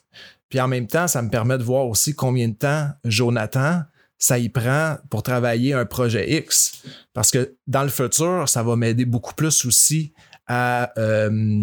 Puis 0.48 0.60
en 0.60 0.68
même 0.68 0.86
temps, 0.86 1.08
ça 1.08 1.22
me 1.22 1.30
permet 1.30 1.58
de 1.58 1.62
voir 1.62 1.86
aussi 1.86 2.14
combien 2.14 2.48
de 2.48 2.54
temps 2.54 2.88
Jonathan 3.04 3.82
ça 4.24 4.38
y 4.38 4.48
prend 4.48 4.96
pour 5.10 5.22
travailler 5.22 5.74
un 5.74 5.84
projet 5.84 6.38
X. 6.38 6.82
Parce 7.12 7.30
que 7.30 7.56
dans 7.66 7.82
le 7.82 7.90
futur, 7.90 8.48
ça 8.48 8.62
va 8.62 8.74
m'aider 8.74 9.04
beaucoup 9.04 9.34
plus 9.34 9.66
aussi 9.66 10.14
à, 10.46 10.98
euh, 10.98 11.62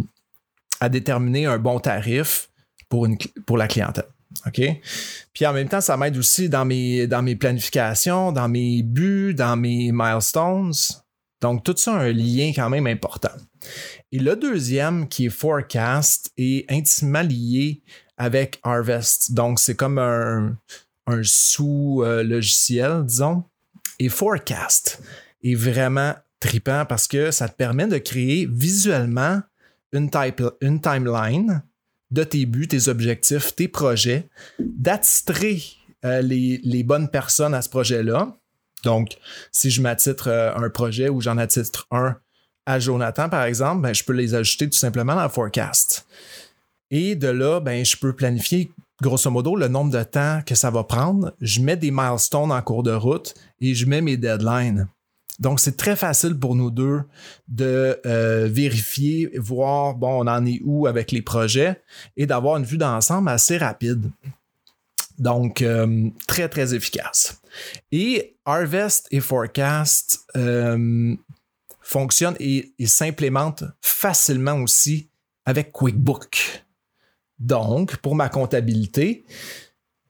à 0.80 0.88
déterminer 0.88 1.48
un 1.48 1.58
bon 1.58 1.80
tarif 1.80 2.50
pour, 2.88 3.08
une, 3.08 3.18
pour 3.48 3.58
la 3.58 3.68
clientèle. 3.68 4.06
OK? 4.46 4.62
Puis 5.34 5.46
en 5.48 5.54
même 5.54 5.70
temps, 5.70 5.82
ça 5.82 5.98
m'aide 5.98 6.16
aussi 6.18 6.50
dans 6.50 6.64
mes, 6.64 7.08
dans 7.08 7.24
mes 7.24 7.36
planifications, 7.36 8.32
dans 8.32 8.48
mes 8.48 8.84
buts, 8.84 9.34
dans 9.34 9.58
mes 9.58 9.92
milestones. 9.92 10.74
Donc, 11.42 11.64
tout 11.64 11.76
ça 11.76 11.96
a 11.96 12.02
un 12.02 12.12
lien 12.12 12.52
quand 12.56 12.70
même 12.70 12.86
important. 12.86 13.32
Et 14.12 14.20
le 14.20 14.36
deuxième, 14.36 15.08
qui 15.08 15.26
est 15.26 15.30
Forecast, 15.30 16.32
est 16.38 16.72
intimement 16.72 17.24
lié 17.24 17.82
avec 18.18 18.60
Harvest. 18.62 19.34
Donc, 19.34 19.60
c'est 19.60 19.76
comme 19.76 19.98
un, 19.98 20.56
un 21.08 21.22
sous-logiciel, 21.24 23.04
disons. 23.06 23.44
Et 24.00 24.10
Forecast 24.10 25.02
est 25.44 25.56
vraiment 25.56 26.16
tripant 26.40 26.86
parce 26.86 27.08
que 27.08 27.32
ça 27.32 27.48
te 27.48 27.56
permet 27.56 27.88
de 27.88 27.98
créer 27.98 28.48
visuellement 28.52 29.42
une, 29.94 30.10
timeline 30.10 31.64
de 32.12 32.24
tes 32.24 32.46
buts, 32.46 32.68
tes 32.68 32.88
objectifs, 32.88 33.56
tes 33.56 33.68
projets, 33.68 34.28
d'attitrer 34.60 35.62
euh, 36.04 36.22
les, 36.22 36.84
bonnes 36.84 37.10
personnes 37.10 37.54
à 37.54 37.62
ce 37.62 37.70
projet-là. 37.70 38.36
Donc, 38.84 39.18
si 39.52 39.70
je 39.70 39.82
m'attitre 39.82 40.28
euh, 40.30 40.56
un 40.56 40.70
projet 40.70 41.10
ou 41.10 41.22
j'en 41.22 41.38
attitre 41.38 41.88
un 41.92 42.18
à 42.66 42.80
Jonathan, 42.80 43.30
par 43.30 43.44
exemple, 43.44 43.82
ben, 43.82 43.94
je 43.94 44.04
peux 44.04 44.14
les 44.14 44.34
ajouter 44.34 44.70
tout 44.70 44.78
simplement 44.78 45.16
dans 45.16 45.30
forecast. 45.30 46.08
Et 46.90 47.16
de 47.16 47.28
là, 47.28 47.60
ben, 47.60 47.86
je 47.86 47.98
peux 47.98 48.14
planifier 48.14 48.72
grosso 49.02 49.30
modo, 49.30 49.56
le 49.56 49.68
nombre 49.68 49.92
de 49.92 50.04
temps 50.04 50.42
que 50.46 50.56
ça 50.56 50.70
va 50.70 50.84
prendre, 50.84 51.34
je 51.42 51.60
mets 51.60 51.76
des 51.76 51.92
milestones 51.92 52.52
en 52.52 52.62
cours 52.62 52.84
de 52.84 52.92
route 52.92 53.34
et 53.60 53.74
je 53.74 53.86
mets 53.86 54.02
mes 54.02 54.18
deadlines. 54.18 54.88
Donc, 55.40 55.60
c'est 55.60 55.76
très 55.76 55.96
facile 55.96 56.38
pour 56.38 56.56
nous 56.56 56.70
deux 56.70 57.02
de 57.48 58.00
euh, 58.06 58.48
vérifier, 58.50 59.32
voir, 59.40 59.96
bon, 59.96 60.24
on 60.24 60.28
en 60.28 60.46
est 60.46 60.62
où 60.64 60.86
avec 60.86 61.12
les 61.12 61.24
projets 61.24 61.82
et 62.16 62.28
d'avoir 62.28 62.58
une 62.58 62.64
vue 62.64 62.78
d'ensemble 62.78 63.30
assez 63.30 63.58
rapide. 63.58 64.12
Donc, 65.18 65.64
euh, 65.64 66.10
très, 66.28 66.48
très 66.48 66.76
efficace. 66.76 67.42
Et 67.92 68.36
Harvest 68.46 69.08
et 69.10 69.20
Forecast 69.20 70.22
euh, 70.38 71.16
fonctionnent 71.82 72.38
et, 72.40 72.74
et 72.78 72.86
s'implémentent 72.86 73.64
facilement 73.82 74.62
aussi 74.62 75.10
avec 75.46 75.72
QuickBook. 75.72 76.64
Donc, 77.42 77.98
pour 77.98 78.14
ma 78.14 78.30
comptabilité, 78.30 79.26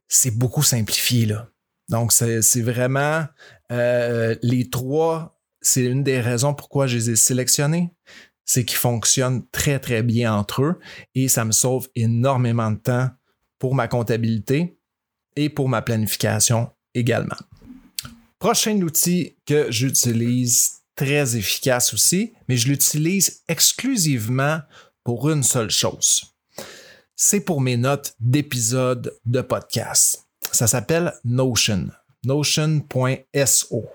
c'est 0.09 0.37
beaucoup 0.37 0.63
simplifié. 0.63 1.25
Là. 1.25 1.47
Donc, 1.87 2.11
c'est 2.11 2.61
vraiment 2.61 3.23
euh, 3.71 4.35
les 4.41 4.69
trois, 4.69 5.41
c'est 5.61 5.85
une 5.85 6.03
des 6.03 6.19
raisons 6.19 6.53
pourquoi 6.53 6.87
je 6.87 6.97
les 6.97 7.09
ai 7.11 7.15
sélectionnés. 7.15 7.93
C'est 8.43 8.65
qu'ils 8.65 8.77
fonctionnent 8.77 9.47
très, 9.51 9.79
très 9.79 10.03
bien 10.03 10.33
entre 10.33 10.63
eux 10.63 10.79
et 11.15 11.29
ça 11.29 11.45
me 11.45 11.53
sauve 11.53 11.87
énormément 11.95 12.69
de 12.69 12.77
temps 12.77 13.09
pour 13.59 13.75
ma 13.75 13.87
comptabilité 13.87 14.77
et 15.37 15.47
pour 15.47 15.69
ma 15.69 15.81
planification 15.81 16.69
également. 16.93 17.37
Prochain 18.39 18.81
outil 18.81 19.37
que 19.45 19.71
j'utilise, 19.71 20.81
très 20.95 21.37
efficace 21.37 21.93
aussi, 21.93 22.33
mais 22.49 22.57
je 22.57 22.67
l'utilise 22.67 23.43
exclusivement 23.47 24.59
pour 25.05 25.29
une 25.29 25.43
seule 25.43 25.69
chose 25.69 26.30
c'est 27.23 27.41
pour 27.41 27.61
mes 27.61 27.77
notes 27.77 28.15
d'épisodes 28.19 29.15
de 29.27 29.41
podcast. 29.41 30.25
Ça 30.51 30.65
s'appelle 30.65 31.13
Notion. 31.23 31.89
Notion.so. 32.25 33.85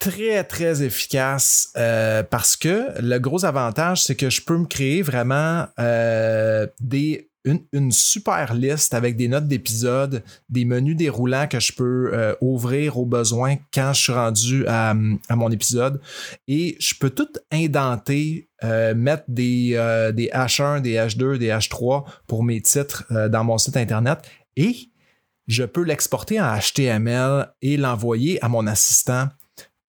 Très, 0.00 0.42
très 0.42 0.82
efficace 0.82 1.68
euh, 1.76 2.24
parce 2.24 2.56
que 2.56 3.00
le 3.00 3.18
gros 3.18 3.44
avantage, 3.44 4.02
c'est 4.02 4.16
que 4.16 4.30
je 4.30 4.42
peux 4.42 4.58
me 4.58 4.66
créer 4.66 5.00
vraiment 5.00 5.68
euh, 5.78 6.66
des 6.80 7.27
une, 7.44 7.92
super 7.92 8.54
liste 8.54 8.94
avec 8.94 9.16
des 9.16 9.28
notes 9.28 9.46
d'épisodes, 9.46 10.22
des 10.48 10.64
menus 10.64 10.96
déroulants 10.96 11.46
que 11.46 11.60
je 11.60 11.72
peux 11.72 12.10
euh, 12.12 12.34
ouvrir 12.40 12.98
au 12.98 13.06
besoin 13.06 13.56
quand 13.72 13.92
je 13.92 14.00
suis 14.00 14.12
rendu 14.12 14.66
à, 14.66 14.94
mon 14.94 15.50
épisode. 15.50 16.00
Et 16.46 16.76
je 16.80 16.94
peux 16.98 17.10
tout 17.10 17.28
indenter, 17.50 18.48
euh, 18.64 18.94
mettre 18.94 19.24
des, 19.28 19.72
euh, 19.74 20.12
des 20.12 20.28
H1, 20.28 20.80
des 20.80 20.94
H2, 20.94 21.38
des 21.38 21.48
H3 21.48 22.04
pour 22.26 22.42
mes 22.42 22.60
titres 22.60 23.04
dans 23.28 23.44
mon 23.44 23.58
site 23.58 23.76
Internet. 23.76 24.18
Et 24.56 24.74
je 25.46 25.64
peux 25.64 25.82
l'exporter 25.82 26.40
en 26.40 26.58
HTML 26.58 27.48
et 27.62 27.76
l'envoyer 27.76 28.42
à 28.44 28.48
mon 28.48 28.66
assistant 28.66 29.28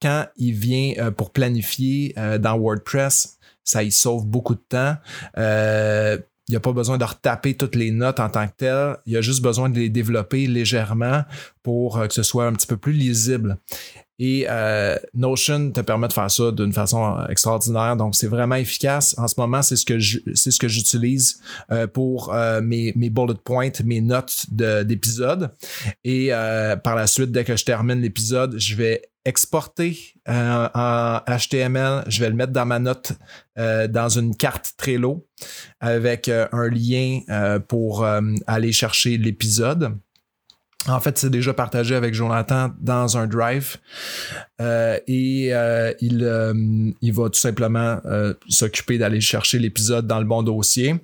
quand 0.02 0.28
il 0.38 0.54
vient 0.54 1.12
pour 1.12 1.32
planifier 1.32 2.16
dans 2.40 2.58
WordPress. 2.58 3.38
Ça 3.66 3.84
y 3.84 3.92
sauve 3.92 4.26
beaucoup 4.26 4.56
de 4.56 4.64
temps. 4.70 4.96
Il 6.50 6.54
n'y 6.54 6.58
a 6.58 6.62
pas 6.62 6.74
besoin 6.74 6.98
de 6.98 7.04
retaper 7.04 7.54
toutes 7.54 7.76
les 7.76 7.92
notes 7.92 8.20
en 8.20 8.28
tant 8.28 8.48
que 8.48 8.54
telles. 8.58 8.98
Il 9.06 9.14
y 9.14 9.18
a 9.18 9.22
juste 9.22 9.44
besoin 9.44 9.70
de 9.70 9.78
les 9.78 9.90
développer 9.90 10.48
légèrement 10.48 11.22
pour 11.62 11.98
euh, 11.98 12.08
que 12.08 12.14
ce 12.16 12.24
soit 12.24 12.48
un 12.48 12.54
petit 12.54 12.66
peu 12.66 12.76
plus 12.76 12.92
lisible. 12.92 13.58
Et 14.18 14.48
euh, 14.50 14.98
Notion 15.14 15.70
te 15.70 15.82
permet 15.82 16.08
de 16.08 16.14
faire 16.14 16.32
ça 16.32 16.52
d'une 16.52 16.74
façon 16.74 17.20
euh, 17.20 17.28
extraordinaire. 17.28 17.96
Donc, 17.96 18.16
c'est 18.16 18.28
vraiment 18.28 18.56
efficace. 18.56 19.14
En 19.20 19.28
ce 19.28 19.36
moment, 19.38 19.62
c'est 19.62 19.76
ce 19.76 19.86
que 19.86 20.00
c'est 20.34 20.50
ce 20.50 20.58
que 20.58 20.68
j'utilise 20.68 21.40
pour 21.94 22.34
mes, 22.64 22.94
mes 22.96 23.10
bullet 23.12 23.36
points, 23.44 23.70
mes 23.86 24.02
notes 24.02 24.48
d'épisode. 24.50 25.52
Et 26.04 26.32
par 26.84 26.96
la 26.96 27.06
suite, 27.06 27.32
dès 27.32 27.44
que 27.44 27.56
je 27.56 27.64
termine 27.64 28.02
l'épisode, 28.02 28.58
je 28.58 28.76
vais 28.76 29.04
exporter 29.26 30.16
euh, 30.28 30.68
en 30.74 31.20
HTML. 31.28 32.04
Je 32.08 32.20
vais 32.20 32.30
le 32.30 32.36
mettre 32.36 32.54
dans 32.54 32.66
ma 32.66 32.80
note 32.80 33.14
euh, 33.58 33.88
dans 33.88 34.10
une 34.10 34.36
carte 34.36 34.74
Trello 34.78 35.28
avec 35.80 36.30
euh, 36.30 36.48
un 36.52 36.70
lien 36.70 37.20
pour 37.68 38.06
aller 38.48 38.72
chercher 38.72 39.18
l'épisode. 39.18 39.98
En 40.88 41.02
fait, 41.02 41.18
c'est 41.18 41.30
déjà 41.30 41.54
partagé 41.54 41.94
avec 41.94 42.14
Jonathan 42.14 42.72
dans 42.80 43.18
un 43.18 43.28
drive 43.28 43.78
et 44.60 45.52
il, 46.00 46.96
il 47.02 47.14
va 47.14 47.30
tout 47.30 47.40
simplement 47.40 48.00
s'occuper 48.48 48.98
d'aller 48.98 49.20
chercher 49.20 49.60
l'épisode 49.60 50.08
dans 50.08 50.20
le 50.20 50.26
bon 50.26 50.42
dossier 50.42 50.96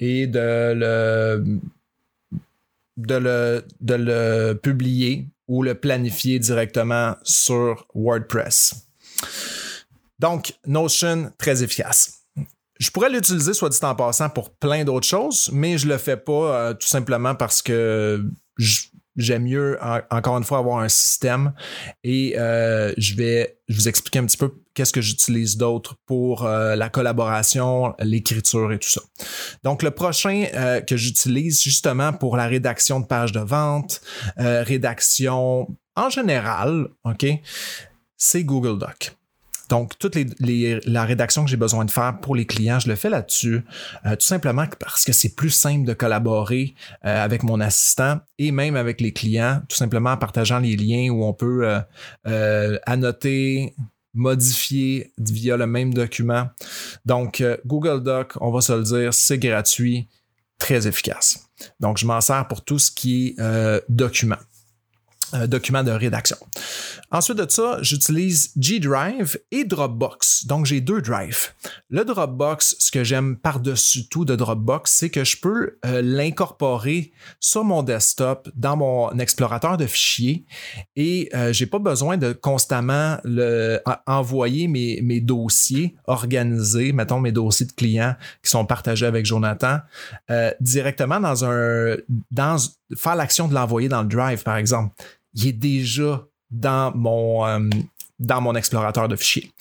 et 0.00 0.26
de 0.26 0.74
le, 2.98 4.52
publier 4.54 5.26
ou 5.48 5.62
le 5.62 5.74
planifier 5.74 6.38
directement 6.38 7.16
sur 7.24 7.86
WordPress. 7.94 8.86
Donc, 10.18 10.52
Notion, 10.66 11.32
très 11.38 11.62
efficace. 11.62 12.18
Je 12.78 12.90
pourrais 12.90 13.10
l'utiliser, 13.10 13.54
soit 13.54 13.70
dit 13.70 13.78
en 13.82 13.94
passant, 13.94 14.28
pour 14.28 14.50
plein 14.50 14.84
d'autres 14.84 15.06
choses, 15.06 15.50
mais 15.52 15.78
je 15.78 15.88
le 15.88 15.98
fais 15.98 16.16
pas 16.16 16.32
euh, 16.32 16.74
tout 16.74 16.86
simplement 16.86 17.34
parce 17.34 17.60
que 17.60 18.24
j'aime 19.18 19.42
mieux, 19.42 19.78
encore 20.10 20.38
une 20.38 20.44
fois, 20.44 20.58
avoir 20.58 20.78
un 20.78 20.88
système 20.88 21.52
et 22.04 22.38
euh, 22.38 22.92
je 22.96 23.14
vais 23.14 23.58
vous 23.68 23.88
expliquer 23.88 24.20
un 24.20 24.26
petit 24.26 24.36
peu 24.36 24.54
qu'est-ce 24.74 24.92
que 24.92 25.00
j'utilise 25.00 25.56
d'autre 25.56 25.96
pour 26.06 26.46
euh, 26.46 26.76
la 26.76 26.88
collaboration, 26.88 27.94
l'écriture 28.00 28.72
et 28.72 28.78
tout 28.78 28.88
ça. 28.88 29.02
Donc, 29.64 29.82
le 29.82 29.90
prochain 29.90 30.46
euh, 30.54 30.80
que 30.80 30.96
j'utilise 30.96 31.60
justement 31.60 32.12
pour 32.12 32.36
la 32.36 32.46
rédaction 32.46 33.00
de 33.00 33.06
pages 33.06 33.32
de 33.32 33.40
vente, 33.40 34.00
rédaction 34.36 35.66
en 35.96 36.10
général, 36.10 36.86
OK, 37.04 37.26
c'est 38.16 38.44
Google 38.44 38.78
Doc. 38.78 39.17
Donc, 39.68 39.98
toute 39.98 40.14
les, 40.14 40.80
la 40.86 41.04
rédaction 41.04 41.44
que 41.44 41.50
j'ai 41.50 41.56
besoin 41.56 41.84
de 41.84 41.90
faire 41.90 42.18
pour 42.20 42.34
les 42.34 42.46
clients, 42.46 42.78
je 42.78 42.88
le 42.88 42.96
fais 42.96 43.10
là-dessus, 43.10 43.62
euh, 44.06 44.16
tout 44.16 44.26
simplement 44.26 44.66
parce 44.80 45.04
que 45.04 45.12
c'est 45.12 45.34
plus 45.34 45.50
simple 45.50 45.86
de 45.86 45.92
collaborer 45.92 46.74
euh, 47.04 47.24
avec 47.24 47.42
mon 47.42 47.60
assistant 47.60 48.20
et 48.38 48.50
même 48.50 48.76
avec 48.76 49.00
les 49.00 49.12
clients, 49.12 49.60
tout 49.68 49.76
simplement 49.76 50.12
en 50.12 50.16
partageant 50.16 50.58
les 50.58 50.76
liens 50.76 51.10
où 51.10 51.24
on 51.24 51.34
peut 51.34 51.80
euh, 52.26 52.78
annoter, 52.86 53.74
modifier 54.14 55.12
via 55.18 55.56
le 55.56 55.66
même 55.66 55.92
document. 55.92 56.48
Donc, 57.04 57.44
Google 57.66 58.02
Doc, 58.02 58.32
on 58.40 58.50
va 58.50 58.60
se 58.60 58.72
le 58.72 58.82
dire, 58.82 59.14
c'est 59.14 59.38
gratuit, 59.38 60.08
très 60.58 60.88
efficace. 60.88 61.50
Donc, 61.78 61.98
je 61.98 62.06
m'en 62.06 62.20
sers 62.20 62.48
pour 62.48 62.64
tout 62.64 62.78
ce 62.78 62.90
qui 62.90 63.36
est 63.38 63.82
document. 63.88 64.38
Euh, 65.34 65.46
document 65.46 65.82
de 65.82 65.90
rédaction. 65.90 66.38
Ensuite 67.10 67.36
de 67.36 67.50
ça, 67.50 67.78
j'utilise 67.82 68.50
G 68.58 68.80
Drive 68.80 69.38
et 69.50 69.64
Dropbox. 69.64 70.46
Donc, 70.46 70.64
j'ai 70.64 70.80
deux 70.80 71.02
drives. 71.02 71.50
Le 71.90 72.02
Dropbox, 72.04 72.76
ce 72.78 72.90
que 72.90 73.04
j'aime 73.04 73.36
par-dessus 73.36 74.08
tout 74.08 74.24
de 74.24 74.34
Dropbox, 74.36 74.90
c'est 74.90 75.10
que 75.10 75.24
je 75.24 75.38
peux 75.38 75.78
euh, 75.84 76.00
l'incorporer 76.02 77.12
sur 77.40 77.62
mon 77.62 77.82
desktop 77.82 78.48
dans 78.56 78.78
mon 78.78 79.18
explorateur 79.18 79.76
de 79.76 79.86
fichiers 79.86 80.46
et 80.96 81.28
euh, 81.34 81.52
j'ai 81.52 81.66
pas 81.66 81.78
besoin 81.78 82.16
de 82.16 82.32
constamment 82.32 83.18
envoyer 84.06 84.66
mes, 84.66 85.00
mes 85.02 85.20
dossiers 85.20 85.94
organisés, 86.06 86.92
mettons 86.92 87.20
mes 87.20 87.32
dossiers 87.32 87.66
de 87.66 87.72
clients 87.72 88.14
qui 88.42 88.50
sont 88.50 88.64
partagés 88.64 89.06
avec 89.06 89.26
Jonathan, 89.26 89.80
directement 90.60 91.20
dans 91.20 91.44
un, 91.44 91.96
dans, 92.30 92.56
faire 92.96 93.16
l'action 93.16 93.48
de 93.48 93.54
l'envoyer 93.54 93.88
dans 93.88 94.02
le 94.02 94.08
drive, 94.08 94.42
par 94.42 94.56
exemple 94.56 94.94
il 95.34 95.48
est 95.48 95.52
déjà 95.52 96.26
dans 96.50 96.94
mon, 96.94 97.46
euh, 97.46 97.68
dans 98.18 98.40
mon 98.40 98.54
explorateur 98.54 99.08
de 99.08 99.16
fichiers. 99.16 99.52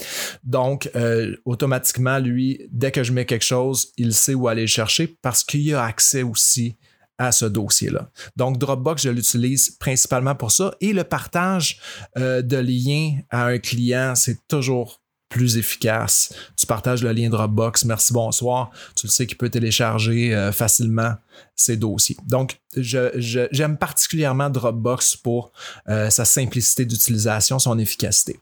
Donc, 0.44 0.90
euh, 0.96 1.36
automatiquement, 1.46 2.20
lui, 2.20 2.68
dès 2.72 2.92
que 2.92 3.04
je 3.04 3.12
mets 3.12 3.26
quelque 3.26 3.46
chose, 3.46 3.92
il 3.98 4.14
sait 4.14 4.34
où 4.34 4.48
aller 4.48 4.62
le 4.62 4.68
chercher 4.68 5.18
parce 5.22 5.44
qu'il 5.44 5.74
a 5.76 5.84
accès 5.84 6.24
aussi 6.24 6.76
à 7.18 7.32
ce 7.32 7.46
dossier-là. 7.46 8.12
Donc, 8.36 8.58
Dropbox, 8.58 9.04
je 9.04 9.10
l'utilise 9.10 9.72
principalement 9.72 10.36
pour 10.36 10.52
ça. 10.52 10.76
Et 10.82 10.94
le 10.94 11.04
partage 11.04 11.80
euh, 12.18 12.42
de 12.42 12.58
liens 12.58 13.20
à 13.30 13.46
un 13.48 13.58
client, 13.58 14.14
c'est 14.16 14.48
toujours 14.48 15.02
plus 15.30 15.58
efficace. 15.58 16.34
Tu 16.56 16.66
partages 16.66 17.04
le 17.04 17.12
lien 17.12 17.30
Dropbox, 17.30 17.86
merci, 17.86 18.14
bonsoir. 18.14 18.72
Tu 18.96 19.08
le 19.08 19.12
sais 19.12 19.28
qu'il 19.28 19.38
peut 19.38 19.50
télécharger 19.50 20.34
euh, 20.34 20.52
facilement 20.52 21.16
ces 21.56 21.78
dossiers. 21.78 22.18
Donc, 22.28 22.60
j'aime 22.76 23.78
particulièrement 23.78 24.50
Dropbox 24.50 25.18
pour 25.18 25.52
euh, 25.90 26.10
sa 26.10 26.26
simplicité 26.26 26.86
d'utilisation, 26.86 27.60
son 27.60 27.78
efficacité. 27.78 28.40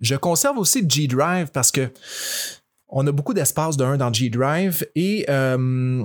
Je 0.00 0.14
conserve 0.16 0.58
aussi 0.58 0.84
G 0.88 1.06
Drive 1.06 1.50
parce 1.52 1.70
que 1.70 1.90
on 2.88 3.06
a 3.06 3.12
beaucoup 3.12 3.32
d'espace 3.32 3.76
d'un 3.76 3.96
dans 3.96 4.12
G 4.12 4.28
Drive 4.28 4.86
et 4.94 5.24
euh, 5.30 6.04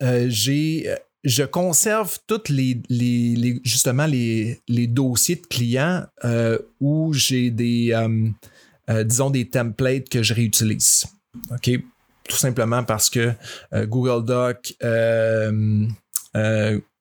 je 0.00 1.42
conserve 1.42 2.18
tous 2.28 2.48
les, 2.50 2.80
justement 3.64 4.06
les, 4.06 4.60
les, 4.68 4.86
dossiers 4.86 5.36
de 5.36 5.46
clients 5.46 6.06
où 6.78 7.12
j'ai 7.12 7.50
des 7.50 7.92
disons, 8.88 9.30
des 9.30 9.48
templates 9.48 10.08
que 10.08 10.22
je 10.22 10.34
réutilise. 10.34 11.06
OK? 11.50 11.70
Tout 12.28 12.36
simplement 12.36 12.82
parce 12.82 13.08
que 13.08 13.32
euh, 13.72 13.86
Google 13.86 14.24
Doc, 14.24 14.74
euh, 14.82 15.86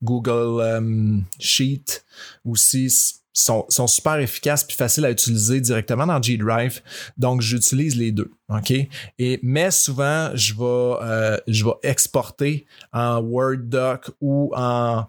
Google 0.03 1.23
Sheet 1.39 2.03
aussi 2.45 2.93
sont, 3.33 3.65
super 3.87 4.17
efficaces 4.19 4.63
puis 4.63 4.77
faciles 4.77 5.03
à 5.03 5.11
utiliser 5.11 5.59
directement 5.59 6.05
dans 6.05 6.21
G 6.21 6.37
Drive. 6.37 6.81
Donc, 7.17 7.41
j'utilise 7.41 7.95
les 7.97 8.11
deux. 8.11 8.31
OK? 8.49 8.71
Et, 9.17 9.39
mais 9.43 9.71
souvent, 9.71 10.31
je 10.35 10.53
vais, 10.53 11.41
je 11.47 11.65
vais 11.65 11.73
exporter 11.83 12.65
en 12.93 13.17
Word 13.17 13.63
Doc 13.63 14.11
ou 14.21 14.53
en, 14.55 15.05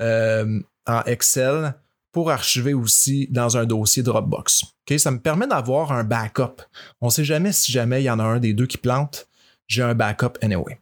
en 0.00 1.02
Excel 1.06 1.74
pour 2.12 2.30
archiver 2.30 2.74
aussi 2.74 3.26
dans 3.30 3.56
un 3.56 3.64
dossier 3.64 4.02
Dropbox. 4.02 4.62
Ça 4.98 5.10
me 5.10 5.18
permet 5.18 5.46
d'avoir 5.46 5.92
un 5.92 6.04
backup. 6.04 6.62
On 7.00 7.06
ne 7.06 7.10
sait 7.10 7.24
jamais 7.24 7.52
si 7.52 7.72
jamais 7.72 8.02
il 8.02 8.04
y 8.04 8.10
en 8.10 8.18
a 8.18 8.24
un 8.24 8.38
des 8.38 8.52
deux 8.52 8.66
qui 8.66 8.76
plante. 8.76 9.26
J'ai 9.66 9.82
un 9.82 9.94
backup 9.94 10.32
anyway. 10.42 10.78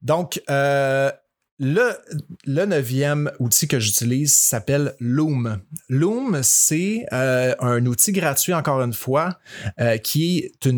Donc, 0.00 0.40
euh, 0.48 1.10
le, 1.58 2.64
neuvième 2.66 3.30
outil 3.38 3.66
que 3.66 3.78
j'utilise 3.80 4.34
s'appelle 4.34 4.94
Loom. 5.00 5.60
Loom, 5.88 6.40
c'est 6.42 7.06
euh, 7.12 7.54
un 7.58 7.84
outil 7.86 8.12
gratuit, 8.12 8.54
encore 8.54 8.80
une 8.82 8.92
fois, 8.92 9.38
euh, 9.80 9.96
qui 9.96 10.50
est 10.64 10.68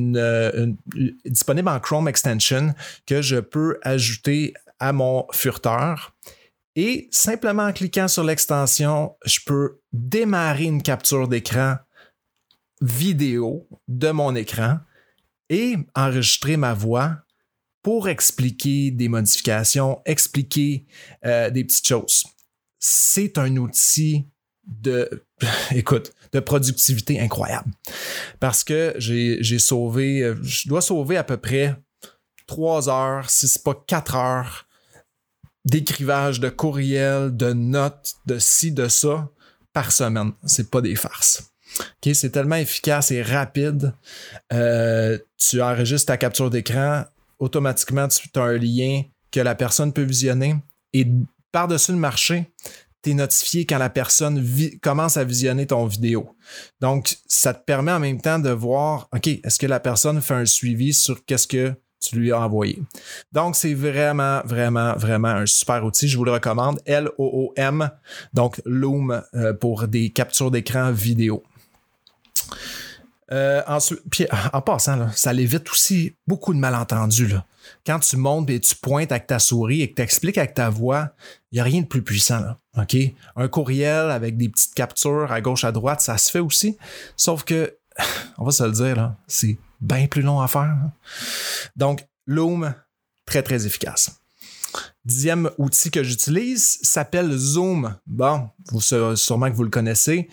disponible 1.25 1.69
en 1.69 1.81
Chrome 1.81 2.09
Extension 2.09 2.75
que 3.07 3.21
je 3.21 3.37
peux 3.37 3.79
ajouter 3.83 4.55
à 4.79 4.93
mon 4.93 5.27
furteur 5.33 6.15
et 6.77 7.09
simplement 7.11 7.65
en 7.65 7.73
cliquant 7.73 8.07
sur 8.07 8.23
l'extension, 8.23 9.17
je 9.25 9.41
peux 9.45 9.81
démarrer 9.95 10.65
une 10.65 10.83
capture 10.83 11.27
d'écran 11.27 11.77
vidéo 12.83 13.67
de 13.89 14.11
mon 14.11 14.35
écran 14.35 14.79
et 15.49 15.77
enregistrer 15.95 16.59
ma 16.59 16.75
voix 16.75 17.17
pour 17.83 18.11
expliquer 18.11 18.91
des 18.91 19.09
modifications, 19.09 20.03
expliquer 20.05 20.85
euh, 21.25 21.49
des 21.49 21.65
petites 21.65 21.89
choses. 21.89 22.25
C'est 22.79 23.39
un 23.39 23.57
outil 23.57 24.29
de, 24.67 25.25
écoute, 25.71 26.13
de 26.33 26.41
productivité 26.41 27.19
incroyable. 27.21 27.71
Parce 28.39 28.65
que 28.65 28.95
j'ai 28.99 29.59
sauvé, 29.59 30.35
je 30.43 30.69
dois 30.69 30.83
sauver 30.83 31.17
à 31.17 31.25
peu 31.25 31.39
près 31.39 31.75
trois 32.47 32.91
heures, 32.91 33.31
si 33.31 33.49
c'est 33.49 33.63
pas 33.63 33.83
quatre 33.87 34.15
heures 34.15 34.66
d'écrivage, 35.67 36.41
de 36.41 36.49
courriels, 36.49 37.37
de 37.37 37.53
notes, 37.53 38.15
de 38.25 38.39
ci, 38.39 38.73
de 38.73 38.89
ça 38.89 39.29
par 39.73 39.93
semaine. 39.93 40.33
C'est 40.47 40.71
pas 40.71 40.81
des 40.81 40.95
farces. 40.95 41.51
Okay, 41.99 42.15
c'est 42.15 42.31
tellement 42.31 42.57
efficace 42.57 43.11
et 43.11 43.23
rapide. 43.23 43.93
Euh, 44.53 45.19
tu 45.37 45.61
enregistres 45.61 46.07
ta 46.07 46.17
capture 46.17 46.49
d'écran, 46.49 47.05
automatiquement 47.39 48.09
tu 48.09 48.29
as 48.37 48.43
un 48.43 48.57
lien 48.57 49.03
que 49.31 49.41
la 49.41 49.55
personne 49.55 49.93
peut 49.93 50.05
visionner 50.05 50.57
et 50.95 51.07
par-dessus 51.53 51.93
le 51.93 51.99
marché, 51.99 52.53
tu 53.03 53.11
es 53.11 53.15
notifié 53.15 53.67
quand 53.67 53.79
la 53.79 53.91
personne 53.91 54.43
commence 54.81 55.17
à 55.17 55.25
visionner 55.25 55.67
ton 55.67 55.87
vidéo. 55.87 56.35
Donc, 56.81 57.17
ça 57.27 57.53
te 57.53 57.65
permet 57.65 57.93
en 57.93 58.01
même 58.01 58.21
temps 58.21 58.39
de 58.39 58.51
voir, 58.51 59.09
OK, 59.15 59.27
est-ce 59.27 59.59
que 59.59 59.67
la 59.67 59.81
personne 59.81 60.23
fait 60.23 60.35
un 60.35 60.47
suivi 60.47 60.95
sur 60.95 61.25
qu'est-ce 61.25 61.47
que 61.47 61.75
tu 62.11 62.17
lui 62.17 62.33
as 62.33 62.41
envoyé. 62.41 62.83
Donc, 63.33 63.57
c'est 63.57 63.75
vraiment, 63.75 64.41
vraiment, 64.45 64.95
vraiment 64.97 65.29
un 65.29 65.47
super 65.47 65.85
outil. 65.85 66.09
Je 66.09 66.17
vous 66.17 66.25
le 66.25 66.33
recommande. 66.33 66.81
L-O-O-M, 66.87 67.91
donc 68.35 68.61
Loom 68.65 69.23
euh, 69.35 69.53
pour 69.55 69.89
des 69.89 70.11
captures 70.11 70.51
d'écran 70.51 70.93
vidéo. 70.93 71.43
Euh, 73.33 73.61
ensuite, 73.67 74.01
puis 74.09 74.27
en 74.53 74.61
passant, 74.61 75.09
ça 75.13 75.35
évite 75.35 75.69
aussi 75.71 76.15
beaucoup 76.29 76.55
de 76.55 76.59
malentendus. 76.59 77.35
Quand 77.85 77.99
tu 77.99 78.17
montes 78.17 78.49
et 78.51 78.61
tu 78.61 78.77
pointes 78.77 79.11
avec 79.11 79.27
ta 79.27 79.41
souris 79.41 79.83
et 79.83 79.91
que 79.91 79.97
tu 79.97 80.03
expliques 80.03 80.39
avec 80.39 80.55
ta 80.55 80.71
voix, 80.71 81.11
il 81.51 81.57
n'y 81.57 81.61
a 81.61 81.65
rien 81.65 81.81
de 81.81 81.87
plus 81.87 82.03
puissant. 82.03 82.57
Un 83.37 83.49
courriel 83.49 84.11
avec 84.11 84.37
des 84.37 84.49
petites 84.49 84.75
captures 84.75 85.33
à 85.33 85.41
gauche, 85.41 85.65
à 85.65 85.73
droite, 85.73 86.01
ça 86.01 86.19
se 86.19 86.31
fait 86.31 86.39
aussi. 86.39 86.77
Sauf 87.17 87.43
que, 87.43 87.77
on 88.39 88.45
va 88.45 88.53
se 88.53 88.63
le 88.63 88.73
dire, 88.73 89.15
c'est 89.27 89.59
bien 89.81 90.07
plus 90.07 90.23
long 90.23 90.41
à 90.41 90.49
faire. 90.49 90.77
Donc, 91.77 92.07
Loom, 92.27 92.75
très, 93.25 93.43
très 93.43 93.67
efficace. 93.67 94.21
Dixième 95.05 95.51
outil 95.59 95.91
que 95.91 96.03
j'utilise 96.03 96.79
s'appelle 96.83 97.31
Zoom. 97.31 97.97
Bon, 98.07 98.49
vous, 98.73 98.81
sûrement 98.81 99.51
que 99.51 99.57
vous 99.57 99.63
le 99.63 99.71
connaissez. 99.71 100.29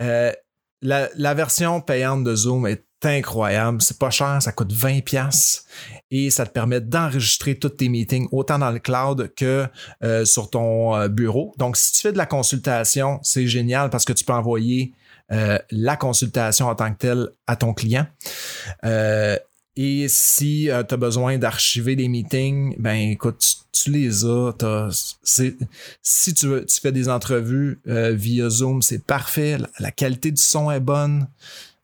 Euh, 0.00 0.32
la, 0.80 1.34
version 1.34 1.80
payante 1.80 2.24
de 2.24 2.34
Zoom 2.34 2.66
est 2.66 2.84
incroyable. 3.04 3.82
C'est 3.82 3.98
pas 3.98 4.10
cher, 4.10 4.40
ça 4.40 4.52
coûte 4.52 4.72
20 4.72 5.04
pièces 5.04 5.66
et 6.10 6.30
ça 6.30 6.46
te 6.46 6.52
permet 6.52 6.80
d'enregistrer 6.80 7.58
tous 7.58 7.68
tes 7.70 7.88
meetings 7.88 8.28
autant 8.32 8.58
dans 8.58 8.70
le 8.70 8.78
cloud 8.78 9.32
que 9.36 9.66
euh, 10.02 10.24
sur 10.24 10.48
ton 10.48 10.96
euh, 10.96 11.08
bureau. 11.08 11.54
Donc, 11.58 11.76
si 11.76 11.92
tu 11.92 12.00
fais 12.00 12.12
de 12.12 12.18
la 12.18 12.26
consultation, 12.26 13.20
c'est 13.22 13.46
génial 13.46 13.90
parce 13.90 14.04
que 14.04 14.12
tu 14.14 14.24
peux 14.24 14.32
envoyer 14.32 14.94
la 15.30 15.96
consultation 15.96 16.68
en 16.68 16.74
tant 16.74 16.92
que 16.92 16.98
telle 16.98 17.28
à 17.46 17.56
ton 17.56 17.74
client. 17.74 18.06
Et 19.76 20.06
si 20.08 20.70
euh, 20.70 20.84
tu 20.84 20.94
as 20.94 20.96
besoin 20.96 21.36
d'archiver 21.38 21.96
des 21.96 22.06
meetings, 22.06 22.76
ben 22.78 22.94
écoute, 22.94 23.44
tu, 23.72 23.90
les 23.90 24.24
as. 24.24 25.16
si 25.24 26.34
tu, 26.34 26.64
tu, 26.66 26.80
fais 26.80 26.92
des 26.92 27.08
entrevues 27.08 27.80
euh, 27.88 28.12
via 28.12 28.48
Zoom, 28.48 28.82
c'est 28.82 29.04
parfait. 29.04 29.58
La, 29.80 29.90
qualité 29.90 30.30
du 30.30 30.40
son 30.40 30.70
est 30.70 30.80
bonne. 30.80 31.26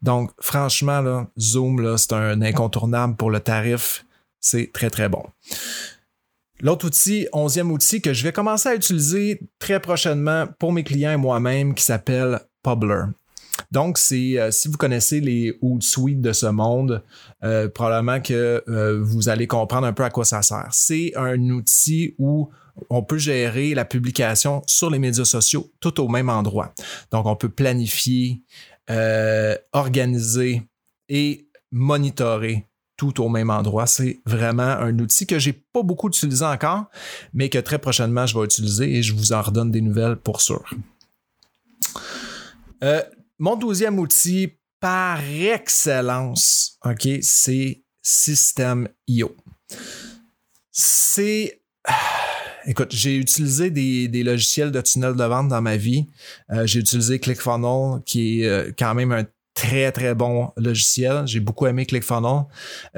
Donc, 0.03 0.31
franchement, 0.41 1.27
Zoom, 1.39 1.99
c'est 1.99 2.13
un 2.13 2.41
incontournable 2.43 3.17
pour 3.17 3.31
le 3.31 3.41
tarif. 3.41 4.07
C'est 4.41 4.71
très, 4.73 4.89
très 4.89 5.09
bon. 5.09 5.25
L'autre 6.61 6.87
outil, 6.87 7.27
onzième 7.33 7.73
outil 7.73 8.01
que 8.01 8.13
je 8.13 8.23
vais 8.23 8.33
commencer 8.33 8.69
à 8.69 8.75
utiliser 8.75 9.41
très 9.59 9.81
prochainement 9.81 10.47
pour 10.59 10.73
mes 10.73 10.85
clients 10.85 11.13
et 11.13 11.17
moi-même 11.17 11.75
qui 11.75 11.85
s'appelle 11.85 12.41
Publer. 12.63 13.05
Donc, 13.71 13.99
c'est 13.99 14.39
euh, 14.39 14.51
si 14.51 14.69
vous 14.69 14.77
connaissez 14.77 15.21
les 15.21 15.57
Hootsuite 15.61 16.21
de 16.21 16.33
ce 16.33 16.47
monde, 16.47 17.03
euh, 17.45 17.69
probablement 17.69 18.21
que 18.21 18.63
euh, 18.69 19.01
vous 19.03 19.29
allez 19.29 19.47
comprendre 19.47 19.87
un 19.87 19.93
peu 19.93 20.05
à 20.05 20.11
quoi 20.11 20.25
ça 20.25 20.43
sert. 20.43 20.69
C'est 20.73 21.13
un 21.17 21.41
outil 21.51 22.15
où 22.19 22.51
on 22.89 23.03
peut 23.03 23.19
gérer 23.19 23.75
la 23.75 23.85
publication 23.85 24.63
sur 24.67 24.91
les 24.91 24.99
médias 24.99 25.25
sociaux 25.25 25.71
tout 25.81 26.01
au 26.01 26.09
même 26.09 26.29
endroit. 26.29 26.73
Donc, 27.11 27.27
on 27.27 27.37
peut 27.37 27.49
planifier, 27.49 28.43
organiser 29.73 30.63
et 31.09 31.47
monitorer 31.71 32.67
tout 32.97 33.23
au 33.23 33.29
même 33.29 33.51
endroit. 33.51 33.87
C'est 33.87 34.21
vraiment 34.27 34.63
un 34.63 34.99
outil 34.99 35.27
que 35.27 35.39
j'ai 35.39 35.53
pas 35.53 35.83
beaucoup 35.83 36.09
utilisé 36.09 36.45
encore, 36.45 36.87
mais 37.33 37.49
que 37.49 37.59
très 37.59 37.79
prochainement 37.79 38.27
je 38.27 38.37
vais 38.37 38.45
utiliser 38.45 38.97
et 38.97 39.03
je 39.03 39.15
vous 39.15 39.33
en 39.33 39.41
redonne 39.41 39.71
des 39.71 39.81
nouvelles 39.81 40.17
pour 40.17 40.41
sûr. 40.41 40.65
Mon 43.43 43.57
douzième 43.57 43.99
outil 43.99 44.59
par 44.81 45.19
excellence, 45.25 46.77
OK, 46.85 47.09
c'est 47.23 47.83
System.io. 48.03 49.35
C'est. 50.71 51.63
Écoute, 52.67 52.95
j'ai 52.95 53.17
utilisé 53.17 53.71
des, 53.71 54.23
logiciels 54.23 54.71
de 54.71 54.83
tunnel 54.83 55.15
de 55.15 55.25
vente 55.25 55.49
dans 55.49 55.63
ma 55.63 55.79
vie. 55.79 56.07
Euh, 56.53 56.67
j'ai 56.67 56.81
utilisé 56.81 57.19
ClickFunnels, 57.19 58.03
qui 58.05 58.43
est 58.43 58.47
euh, 58.47 58.73
quand 58.79 58.95
même 58.95 59.11
un 59.11 59.25
très, 59.55 59.91
très 59.91 60.15
bon 60.15 60.53
logiciel. 60.59 61.27
J'ai 61.27 61.41
beaucoup 61.41 61.67
aimé 61.67 61.87
ClickFunnels. 61.87 62.45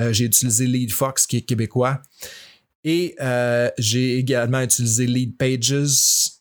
Euh, 0.01 0.13
j'ai 0.13 0.25
utilisé 0.25 0.67
LeadFox, 0.67 1.29
qui 1.29 1.37
est 1.37 1.43
québécois. 1.43 2.03
Et 2.83 3.15
j'ai 3.79 4.19
également 4.19 4.61
utilisé 4.61 5.07
LeadPages, 5.07 6.33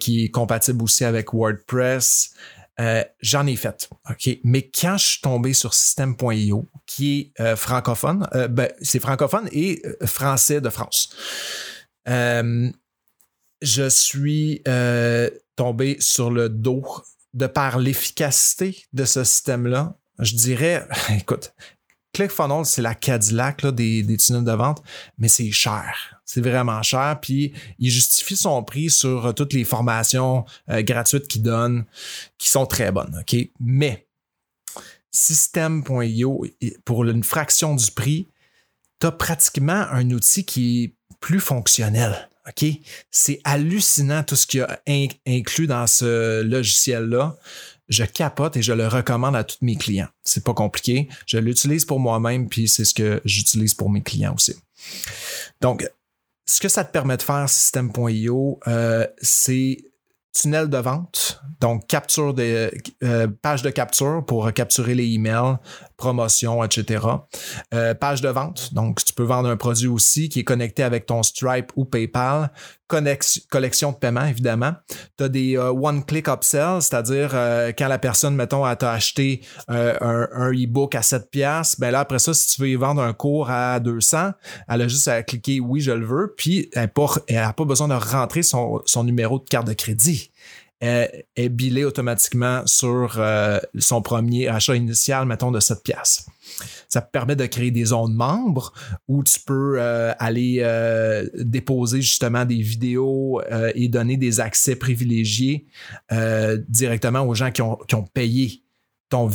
qui 0.00 0.24
est 0.24 0.30
compatible 0.30 0.82
aussi 0.82 1.04
avec 1.04 1.32
WordPress. 1.32 2.32
Euh, 2.78 3.02
j'en 3.20 3.46
ai 3.46 3.56
fait, 3.56 3.88
OK? 4.10 4.28
Mais 4.44 4.68
quand 4.68 4.98
je 4.98 5.06
suis 5.06 5.20
tombé 5.20 5.54
sur 5.54 5.72
System.io, 5.72 6.68
qui 6.84 7.18
est 7.18 7.40
euh, 7.40 7.56
francophone, 7.56 8.28
euh, 8.34 8.48
ben, 8.48 8.70
c'est 8.82 9.00
francophone 9.00 9.48
et 9.50 9.82
français 10.04 10.60
de 10.60 10.68
France, 10.68 11.14
je 12.06 13.88
suis 13.88 14.62
tombé 15.56 15.96
sur 16.00 16.30
le 16.30 16.48
dos 16.48 16.84
de 17.32 17.46
par 17.46 17.78
l'efficacité 17.78 18.84
de 18.92 19.04
ce 19.04 19.24
système-là. 19.24 19.96
Je 20.18 20.34
dirais, 20.34 20.86
écoute, 21.10 21.54
ClickFunnels, 22.16 22.64
c'est 22.64 22.80
la 22.80 22.94
Cadillac 22.94 23.66
des, 23.66 24.16
tunnels 24.16 24.44
de 24.44 24.52
vente, 24.52 24.82
mais 25.18 25.28
c'est 25.28 25.50
cher. 25.50 26.18
C'est 26.24 26.40
vraiment 26.40 26.82
cher. 26.82 27.18
Puis 27.20 27.52
il 27.78 27.90
justifie 27.90 28.36
son 28.36 28.64
prix 28.64 28.88
sur 28.88 29.26
euh, 29.26 29.32
toutes 29.32 29.52
les 29.52 29.64
formations 29.64 30.46
euh, 30.70 30.82
gratuites 30.82 31.28
qu'il 31.28 31.42
donne, 31.42 31.84
qui 32.38 32.48
sont 32.48 32.64
très 32.64 32.90
bonnes. 32.90 33.22
Mais 33.60 34.06
System.io, 35.10 36.46
pour 36.84 37.04
une 37.04 37.22
fraction 37.22 37.74
du 37.74 37.90
prix, 37.90 38.28
tu 39.00 39.06
as 39.06 39.12
pratiquement 39.12 39.86
un 39.90 40.10
outil 40.10 40.44
qui 40.44 40.84
est 40.84 40.94
plus 41.20 41.40
fonctionnel. 41.40 42.28
C'est 43.10 43.40
hallucinant 43.44 44.22
tout 44.22 44.36
ce 44.36 44.46
qu'il 44.46 44.60
y 44.60 44.62
a 44.62 44.80
inclus 45.26 45.66
dans 45.66 45.86
ce 45.86 46.42
logiciel-là 46.42 47.36
je 47.88 48.04
capote 48.04 48.56
et 48.56 48.62
je 48.62 48.72
le 48.72 48.88
recommande 48.88 49.36
à 49.36 49.44
tous 49.44 49.58
mes 49.60 49.76
clients. 49.76 50.08
C'est 50.22 50.44
pas 50.44 50.54
compliqué. 50.54 51.08
Je 51.26 51.38
l'utilise 51.38 51.84
pour 51.84 52.00
moi-même, 52.00 52.48
puis 52.48 52.68
c'est 52.68 52.84
ce 52.84 52.94
que 52.94 53.20
j'utilise 53.24 53.74
pour 53.74 53.90
mes 53.90 54.02
clients 54.02 54.34
aussi. 54.34 54.54
Donc, 55.60 55.88
ce 56.46 56.60
que 56.60 56.68
ça 56.68 56.84
te 56.84 56.92
permet 56.92 57.16
de 57.16 57.22
faire, 57.22 57.48
System.io, 57.48 58.60
euh, 58.66 59.06
c'est 59.20 59.78
tunnel 60.32 60.68
de 60.68 60.76
vente, 60.76 61.40
donc 61.60 61.86
capture 61.86 62.34
des 62.34 62.70
euh, 63.02 63.26
page 63.26 63.62
de 63.62 63.70
capture 63.70 64.22
pour 64.26 64.52
capturer 64.52 64.94
les 64.94 65.06
emails, 65.14 65.56
promotion, 65.96 66.62
etc. 66.62 67.04
Euh, 67.74 67.94
page 67.94 68.20
de 68.20 68.28
vente, 68.28 68.74
donc 68.74 69.04
tu 69.04 69.12
peux 69.12 69.22
vendre 69.22 69.48
un 69.48 69.56
produit 69.56 69.88
aussi 69.88 70.28
qui 70.28 70.40
est 70.40 70.44
connecté 70.44 70.82
avec 70.82 71.06
ton 71.06 71.22
Stripe 71.22 71.72
ou 71.76 71.84
PayPal. 71.84 72.50
collection 73.50 73.92
de 73.92 73.96
paiement, 73.96 74.24
évidemment. 74.24 74.72
Tu 75.18 75.24
as 75.24 75.28
des 75.28 75.56
euh, 75.56 75.70
one-click 75.72 76.28
upsells, 76.28 76.82
c'est-à-dire 76.82 77.30
quand 77.76 77.88
la 77.88 77.98
personne, 77.98 78.36
mettons, 78.36 78.64
a 78.64 78.76
acheté 78.82 79.40
un, 79.68 80.52
e-book 80.52 80.94
à 80.94 81.02
7 81.02 81.30
pièces, 81.30 81.80
ben 81.80 81.90
là, 81.90 82.00
après 82.00 82.18
ça, 82.18 82.34
si 82.34 82.54
tu 82.54 82.62
veux 82.62 82.68
y 82.68 82.76
vendre 82.76 83.02
un 83.02 83.12
cours 83.12 83.50
à 83.50 83.80
200, 83.80 84.32
elle 84.68 84.82
a 84.82 84.88
juste 84.88 85.08
à 85.08 85.22
cliquer 85.22 85.60
«Oui, 85.60 85.80
je 85.80 85.92
le 85.92 86.06
veux», 86.06 86.34
puis 86.36 86.70
elle 86.74 86.90
n'a 87.30 87.52
pas, 87.52 87.64
besoin 87.64 87.88
de 87.88 87.94
rentrer 87.94 88.42
son 88.42 89.04
numéro 89.04 89.38
de 89.38 89.44
carte 89.44 89.66
de 89.66 89.72
crédit 89.72 90.30
est, 90.80 91.26
est 91.36 91.48
billé 91.48 91.84
automatiquement 91.84 92.62
sur 92.66 93.16
euh, 93.18 93.58
son 93.78 94.02
premier 94.02 94.48
achat 94.48 94.76
initial, 94.76 95.26
mettons, 95.26 95.50
de 95.50 95.60
7 95.60 95.82
pièces. 95.82 96.26
Ça 96.88 97.00
permet 97.00 97.36
de 97.36 97.46
créer 97.46 97.70
des 97.70 97.86
zones 97.86 98.14
membres 98.14 98.72
où 99.08 99.24
tu 99.24 99.40
peux 99.40 99.76
euh, 99.78 100.12
aller 100.18 100.58
euh, 100.60 101.28
déposer 101.34 102.00
justement 102.00 102.44
des 102.44 102.60
vidéos 102.60 103.40
et 103.74 103.88
donner 103.88 104.16
des 104.16 104.40
accès 104.40 104.76
privilégiés 104.76 105.66
directement 106.68 107.22
aux 107.22 107.34
gens 107.34 107.50
qui 107.50 107.62
ont, 107.62 107.76
qui 107.88 107.94
ont 107.94 108.04
payé 108.04 108.62
ton, 109.08 109.28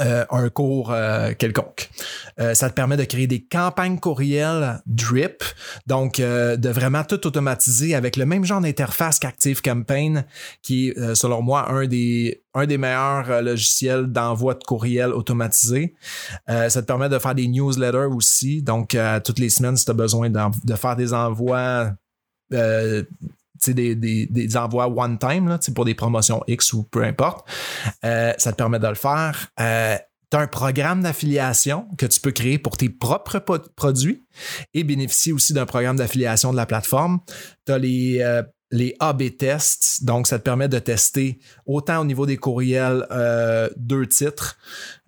euh, 0.00 0.24
un 0.30 0.48
cours 0.48 0.90
euh, 0.92 1.32
quelconque. 1.38 1.90
Euh, 2.40 2.54
ça 2.54 2.70
te 2.70 2.74
permet 2.74 2.96
de 2.96 3.04
créer 3.04 3.26
des 3.26 3.42
campagnes 3.42 3.98
courriels 3.98 4.80
drip, 4.86 5.42
donc 5.86 6.20
de 6.20 6.68
vraiment 6.68 7.04
tout 7.04 7.26
automatiser 7.26 7.94
avec 7.94 8.16
le 8.16 8.26
même 8.26 8.44
genre 8.44 8.60
d'interface 8.60 9.18
qu'Active 9.18 9.60
Campaign, 9.60 10.24
qui 10.62 10.88
est 10.88 11.14
selon 11.14 11.42
moi 11.42 11.70
un 11.70 11.86
des, 11.86 12.42
un 12.54 12.66
des 12.66 12.78
meilleurs 12.78 13.42
logiciels 13.42 14.06
d'envoi 14.06 14.54
de 14.54 14.64
courriel 14.64 15.12
automatisé. 15.12 15.94
ça 16.46 16.70
te 16.70 16.86
permet 16.86 17.08
de 17.08 17.18
faire 17.18 17.34
des 17.34 17.48
newsletters 17.48 18.08
aussi, 18.14 18.62
donc 18.62 18.96
toutes 19.24 19.38
les 19.38 19.50
semaines 19.50 19.76
si 19.76 19.84
tu 19.84 19.90
as 19.90 19.94
besoin 19.94 20.30
de 20.30 20.74
faire 20.74 20.96
des 20.96 21.12
envois 21.12 21.92
des, 23.70 23.94
des, 23.94 24.26
des, 24.26 24.56
envois 24.56 24.88
one 24.88 25.18
time 25.18 25.48
là, 25.48 25.58
pour 25.74 25.84
des 25.84 25.94
promotions 25.94 26.42
X 26.46 26.72
ou 26.72 26.82
peu 26.84 27.04
importe. 27.04 27.46
Euh, 28.04 28.32
ça 28.38 28.52
te 28.52 28.56
permet 28.56 28.78
de 28.78 28.88
le 28.88 28.94
faire. 28.94 29.48
Euh, 29.60 29.96
tu 30.30 30.36
as 30.36 30.40
un 30.40 30.46
programme 30.46 31.02
d'affiliation 31.02 31.86
que 31.98 32.06
tu 32.06 32.20
peux 32.20 32.32
créer 32.32 32.58
pour 32.58 32.76
tes 32.76 32.88
propres 32.88 33.38
produits 33.76 34.24
et 34.72 34.82
bénéficier 34.82 35.32
aussi 35.32 35.52
d'un 35.52 35.66
programme 35.66 35.96
d'affiliation 35.96 36.52
de 36.52 36.56
la 36.56 36.66
plateforme. 36.66 37.20
Tu 37.66 37.72
as 37.72 37.78
les, 37.78 38.20
euh, 38.20 38.42
les 38.70 38.96
A-B 39.00 39.36
tests, 39.38 40.04
donc 40.04 40.26
ça 40.26 40.38
te 40.38 40.44
permet 40.44 40.68
de 40.68 40.78
tester 40.78 41.38
autant 41.66 42.00
au 42.00 42.04
niveau 42.06 42.24
des 42.24 42.38
courriels 42.38 43.06
deux 43.76 44.06
titres, 44.06 44.56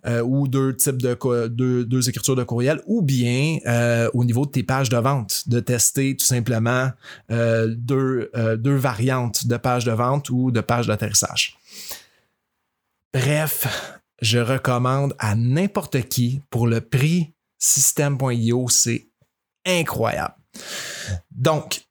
euh, 0.07 0.23
ou 0.23 0.49
deux 0.49 0.77
types 0.77 1.01
de 1.01 1.17
deux, 1.49 1.85
deux 1.85 2.09
écritures 2.09 2.37
de 2.37 2.45
courriel, 2.45 2.83
ou 2.87 3.01
bien 3.01 3.59
euh, 3.67 4.11
au 4.13 4.25
niveau 4.25 4.45
de 4.45 4.51
tes 4.51 4.63
pages 4.63 4.91
de 4.91 4.99
vente, 4.99 5.49
de 5.49 5.61
tester 5.61 6.15
tout 6.17 6.27
simplement 6.27 6.91
euh, 7.31 7.75
deux, 7.77 8.31
deux 8.59 8.77
variantes 8.77 9.47
de 9.47 9.57
pages 9.57 9.85
de 9.85 9.93
vente 9.93 10.29
ou 10.29 10.51
de 10.51 10.61
pages 10.61 10.87
d'atterrissage. 10.87 11.57
Bref, 13.15 14.03
je 14.21 14.39
recommande 14.39 15.15
à 15.19 15.35
n'importe 15.35 16.09
qui 16.09 16.43
pour 16.51 16.67
le 16.67 16.81
prix 16.81 17.33
système.io, 17.59 18.69
c'est 18.69 19.09
incroyable. 19.67 20.35
Donc, 21.31 21.83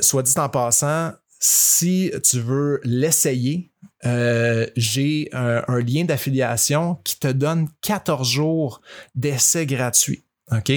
soit 0.00 0.22
dit 0.22 0.38
en 0.38 0.48
passant, 0.48 1.12
si 1.38 2.10
tu 2.22 2.40
veux 2.40 2.80
l'essayer, 2.84 3.69
euh, 4.06 4.66
j'ai 4.76 5.28
un, 5.32 5.80
lien 5.80 6.04
d'affiliation 6.04 6.96
qui 7.04 7.18
te 7.18 7.26
donne 7.28 7.68
14 7.82 8.26
jours 8.28 8.80
d'essai 9.14 9.66
gratuit. 9.66 10.24
OK? 10.52 10.72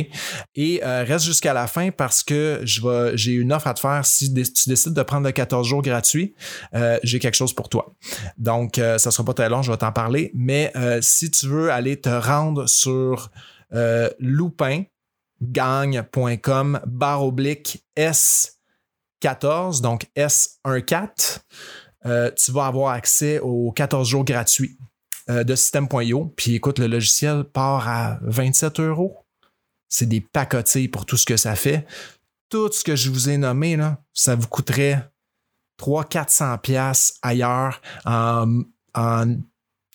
Et 0.56 0.82
euh, 0.84 1.04
reste 1.04 1.26
jusqu'à 1.26 1.54
la 1.54 1.66
fin 1.66 1.90
parce 1.90 2.22
que 2.22 2.62
j'ai 2.64 3.32
une 3.32 3.52
offre 3.52 3.66
à 3.68 3.74
te 3.74 3.80
faire. 3.80 4.06
Si 4.06 4.32
tu 4.32 4.70
décides 4.70 4.94
de 4.94 5.02
prendre 5.02 5.26
le 5.26 5.32
14 5.32 5.68
jours 5.68 5.82
gratuit, 5.82 6.36
euh, 6.76 7.00
j'ai 7.02 7.18
quelque 7.18 7.34
chose 7.34 7.54
pour 7.54 7.70
toi. 7.70 7.96
Donc, 8.38 8.76
ça 8.76 9.00
sera 9.00 9.26
pas 9.26 9.34
très 9.34 9.50
long, 9.50 9.64
je 9.64 9.72
vais 9.72 9.78
t'en 9.78 9.92
parler. 9.92 10.30
Mais 10.36 10.72
si 11.02 11.32
tu 11.32 11.48
veux 11.48 11.72
aller 11.72 12.00
te 12.00 12.10
rendre 12.10 12.68
sur 12.68 13.32
loupingagne.com 14.20 16.80
barre 16.86 17.24
oblique 17.24 17.84
S14, 17.98 19.82
donc 19.82 20.06
S14, 20.16 21.40
euh, 22.06 22.32
tu 22.32 22.52
vas 22.52 22.66
avoir 22.66 22.94
accès 22.94 23.40
aux 23.40 23.72
14 23.72 24.08
jours 24.08 24.26
gratuits 24.26 24.78
euh, 25.30 25.44
de 25.44 25.56
système.io. 25.56 26.34
Puis 26.36 26.56
écoute, 26.56 26.80
le 26.80 26.88
logiciel 26.88 27.44
part 27.44 27.88
à 27.88 28.20
27 28.24 28.80
euros 28.80 29.24
c'est 29.94 30.08
des 30.08 30.22
pacotilles 30.22 30.88
pour 30.88 31.06
tout 31.06 31.18
ce 31.18 31.26
que 31.26 31.38
ça 31.38 31.56
fait. 31.56 31.86
Tout 32.50 32.72
ce 32.72 32.84
que 32.84 32.96
je 32.96 33.12
vous 33.12 33.30
ai 33.30 33.38
nommé, 33.38 33.76
là, 33.76 34.00
ça 34.12 34.36
vous 34.36 34.48
coûterait 34.48 35.08
300-400 35.80 36.60
pièces 36.62 37.20
ailleurs 37.22 37.80
en, 38.04 38.64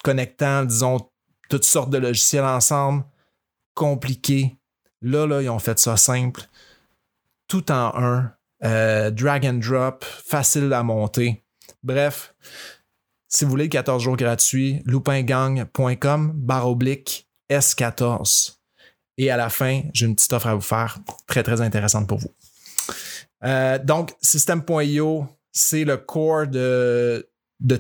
connectant, 0.04 0.64
disons, 0.64 1.10
toutes 1.50 1.64
sortes 1.64 1.90
de 1.90 1.98
logiciels 1.98 2.44
ensemble. 2.44 3.04
Compliqué. 3.74 4.56
Là, 5.02 5.26
là, 5.26 5.42
ils 5.42 5.50
ont 5.50 5.58
fait 5.58 5.80
ça 5.80 5.96
simple. 5.96 6.42
Tout 7.48 7.72
en 7.72 7.92
un. 7.96 8.32
Euh, 8.64 9.10
drag 9.10 9.46
and 9.46 9.54
drop, 9.54 10.04
facile 10.04 10.72
à 10.72 10.82
monter. 10.82 11.44
Bref, 11.82 12.34
si 13.28 13.44
vous 13.44 13.50
voulez 13.50 13.64
le 13.64 13.70
14 13.70 14.02
jours 14.02 14.16
gratuit, 14.16 14.82
loupingang.com 14.86 16.32
barre 16.34 16.68
oblique 16.68 17.28
S14. 17.50 18.56
Et 19.18 19.30
à 19.30 19.36
la 19.36 19.50
fin, 19.50 19.82
j'ai 19.92 20.06
une 20.06 20.14
petite 20.14 20.32
offre 20.32 20.46
à 20.46 20.54
vous 20.54 20.60
faire, 20.60 20.98
très, 21.26 21.42
très 21.42 21.60
intéressante 21.60 22.08
pour 22.08 22.18
vous. 22.18 22.32
Euh, 23.44 23.78
donc, 23.78 24.14
System.io, 24.22 25.26
c'est 25.52 25.84
le 25.84 25.96
core 25.96 26.46
de, 26.46 27.28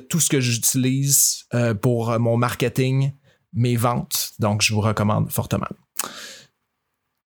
tout 0.08 0.20
ce 0.20 0.28
que 0.28 0.40
j'utilise 0.40 1.44
euh, 1.54 1.74
pour 1.74 2.18
mon 2.18 2.36
marketing, 2.36 3.12
mes 3.52 3.76
ventes. 3.76 4.32
Donc, 4.38 4.62
je 4.62 4.74
vous 4.74 4.80
recommande 4.80 5.30
fortement. 5.30 5.68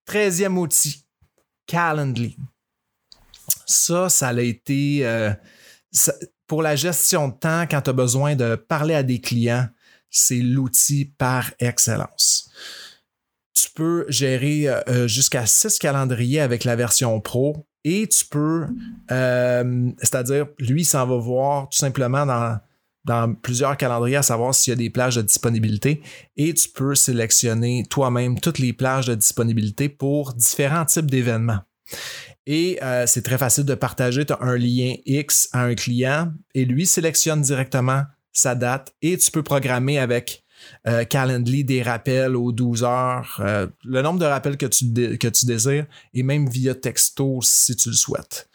Treizième 0.04 0.58
outil, 0.58 1.06
Calendly. 1.66 2.36
Ça, 3.66 4.08
ça 4.08 4.28
a 4.28 4.40
été... 4.40 5.06
Euh, 5.06 5.32
pour 6.46 6.62
la 6.62 6.76
gestion 6.76 7.28
de 7.28 7.34
temps, 7.34 7.66
quand 7.70 7.82
tu 7.82 7.90
as 7.90 7.94
besoin 7.94 8.36
de 8.36 8.56
parler 8.56 8.94
à 8.94 9.02
des 9.02 9.20
clients, 9.20 9.68
c'est 10.10 10.40
l'outil 10.40 11.06
par 11.06 11.50
excellence 11.58 12.50
tu 13.62 13.70
peux 13.70 14.04
gérer 14.08 14.68
euh, 14.68 15.06
jusqu'à 15.06 15.46
six 15.46 15.78
calendriers 15.78 16.40
avec 16.40 16.64
la 16.64 16.76
version 16.76 17.20
pro 17.20 17.66
et 17.84 18.06
tu 18.08 18.24
peux, 18.24 18.66
euh, 19.10 19.90
c'est-à-dire, 19.98 20.46
lui, 20.58 20.84
s'en 20.84 21.06
va 21.06 21.16
voir 21.16 21.68
tout 21.68 21.78
simplement 21.78 22.26
dans 23.04 23.34
plusieurs 23.34 23.76
calendriers 23.76 24.16
à 24.16 24.22
savoir 24.22 24.54
s'il 24.54 24.70
y 24.70 24.74
a 24.74 24.76
des 24.76 24.90
plages 24.90 25.16
de 25.16 25.22
disponibilité 25.22 26.02
et 26.36 26.54
tu 26.54 26.68
peux 26.68 26.94
sélectionner 26.94 27.84
toi-même 27.88 28.38
toutes 28.38 28.58
les 28.58 28.72
plages 28.72 29.06
de 29.06 29.14
disponibilité 29.14 29.88
pour 29.88 30.32
différents 30.34 30.84
types 30.84 31.10
d'événements. 31.10 31.60
Et 32.46 32.78
euh, 32.82 33.06
c'est 33.06 33.22
très 33.22 33.38
facile 33.38 33.64
de 33.64 33.74
partager. 33.74 34.24
Tu 34.24 34.32
as 34.32 34.38
un 34.40 34.56
lien 34.56 34.94
X 35.06 35.48
à 35.52 35.62
un 35.62 35.74
client 35.74 36.32
et 36.54 36.64
lui 36.64 36.86
sélectionne 36.86 37.42
directement 37.42 38.02
sa 38.32 38.54
date 38.54 38.94
et 39.02 39.16
tu 39.16 39.30
peux 39.30 39.42
programmer 39.42 39.98
avec 39.98 40.44
euh, 40.86 41.04
Calendly 41.04 41.64
des 41.64 41.82
rappels 41.82 42.36
aux 42.36 42.52
12 42.52 42.84
heures, 42.84 43.40
euh, 43.40 43.66
le 43.84 44.00
nombre 44.00 44.20
de 44.20 44.24
rappels 44.24 44.56
que 44.56 44.66
tu, 44.66 44.92
que 45.18 45.28
tu 45.28 45.46
désires 45.46 45.86
et 46.14 46.22
même 46.22 46.48
via 46.48 46.74
texto 46.74 47.40
si 47.42 47.76
tu 47.76 47.90
le 47.90 47.94
souhaites. 47.94 48.48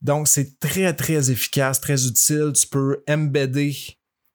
Donc, 0.00 0.28
c'est 0.28 0.58
très, 0.58 0.92
très 0.94 1.30
efficace, 1.30 1.80
très 1.80 2.06
utile. 2.06 2.52
Tu 2.54 2.66
peux 2.66 3.02
embedder 3.08 3.76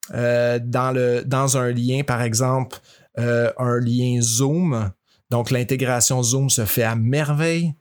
dans, 0.09 0.93
le, 0.95 1.23
dans 1.25 1.57
un 1.57 1.71
lien, 1.71 2.03
par 2.03 2.21
exemple, 2.21 2.77
un 3.17 3.79
lien 3.79 4.21
Zoom. 4.21 4.91
Donc, 5.29 5.51
l'intégration 5.51 6.23
Zoom 6.23 6.49
se 6.49 6.65
fait 6.65 6.83
à 6.83 6.95
merveille. 6.95 7.73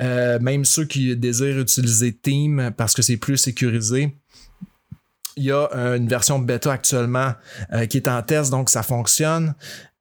Euh, 0.00 0.38
même 0.40 0.64
ceux 0.64 0.86
qui 0.86 1.14
désirent 1.16 1.58
utiliser 1.58 2.12
Team 2.14 2.72
parce 2.76 2.94
que 2.94 3.02
c'est 3.02 3.18
plus 3.18 3.36
sécurisé, 3.36 4.16
il 5.36 5.44
y 5.44 5.52
a 5.52 5.68
euh, 5.74 5.96
une 5.96 6.08
version 6.08 6.38
bêta 6.38 6.72
actuellement 6.72 7.34
euh, 7.72 7.86
qui 7.86 7.96
est 7.96 8.08
en 8.08 8.22
test, 8.22 8.50
donc 8.50 8.70
ça 8.70 8.82
fonctionne. 8.82 9.54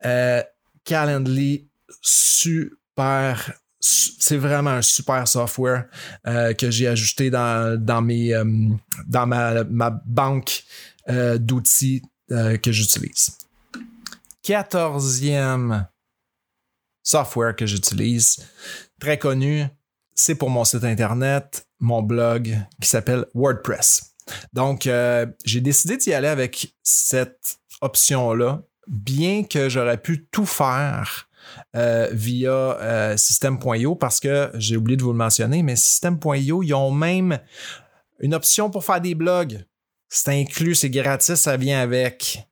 Euh, 0.06 0.42
Calendly, 0.84 1.68
super 2.02 3.54
c'est 3.82 4.36
vraiment 4.36 4.72
un 4.72 4.82
super 4.82 5.26
software 5.26 5.86
euh, 6.28 6.54
que 6.54 6.70
j'ai 6.70 6.88
ajouté 6.90 7.30
dans, 7.30 7.82
dans, 7.82 8.02
mes, 8.02 8.34
dans 9.08 9.26
ma, 9.26 9.64
ma 9.64 9.90
banque 10.06 10.66
d'outils 11.08 12.02
que 12.28 12.72
j'utilise. 12.72 13.38
Quatorzième 14.44 15.88
software 17.02 17.56
que 17.56 17.66
j'utilise, 17.66 18.46
très 19.00 19.18
connu, 19.18 19.66
c'est 20.20 20.36
pour 20.36 20.50
mon 20.50 20.66
site 20.66 20.84
internet, 20.84 21.68
mon 21.80 22.02
blog 22.02 22.58
qui 22.82 22.90
s'appelle 22.90 23.26
WordPress. 23.34 24.14
Donc, 24.54 24.86
euh, 24.86 25.26
j'ai 25.46 25.62
décidé 25.62 25.98
d'y 25.98 26.14
aller 26.14 26.28
avec 26.28 26.76
cette 26.84 27.60
option-là, 27.82 28.62
bien 28.88 29.44
que 29.44 29.70
j'aurais 29.70 29.98
pu 29.98 30.28
tout 30.32 30.46
faire 30.46 31.30
euh, 31.76 32.10
via 32.12 32.52
euh, 32.52 33.18
System.io 33.18 33.96
parce 33.96 34.20
que 34.20 34.52
j'ai 34.56 34.78
oublié 34.78 34.98
de 34.98 35.04
vous 35.04 35.12
le 35.12 35.18
mentionner, 35.18 35.64
mais 35.64 35.76
System.io, 35.76 36.64
ils 36.64 36.74
ont 36.74 36.92
même 36.92 37.40
une 38.20 38.34
option 38.34 38.70
pour 38.70 38.84
faire 38.84 39.02
des 39.02 39.16
blogs. 39.16 39.66
C'est 40.10 40.32
inclus, 40.32 40.76
c'est 40.76 40.90
gratis, 40.90 41.36
ça 41.36 41.56
vient 41.56 41.80
avec. 41.80 42.46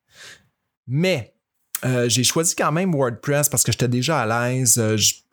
Mais 0.88 1.34
euh, 1.86 2.08
j'ai 2.08 2.24
choisi 2.24 2.56
quand 2.56 2.72
même 2.72 2.96
WordPress 2.96 3.50
parce 3.50 3.64
que 3.64 3.72
j'étais 3.72 3.88
déjà 3.88 4.22
à 4.22 4.50
l'aise 4.50 4.82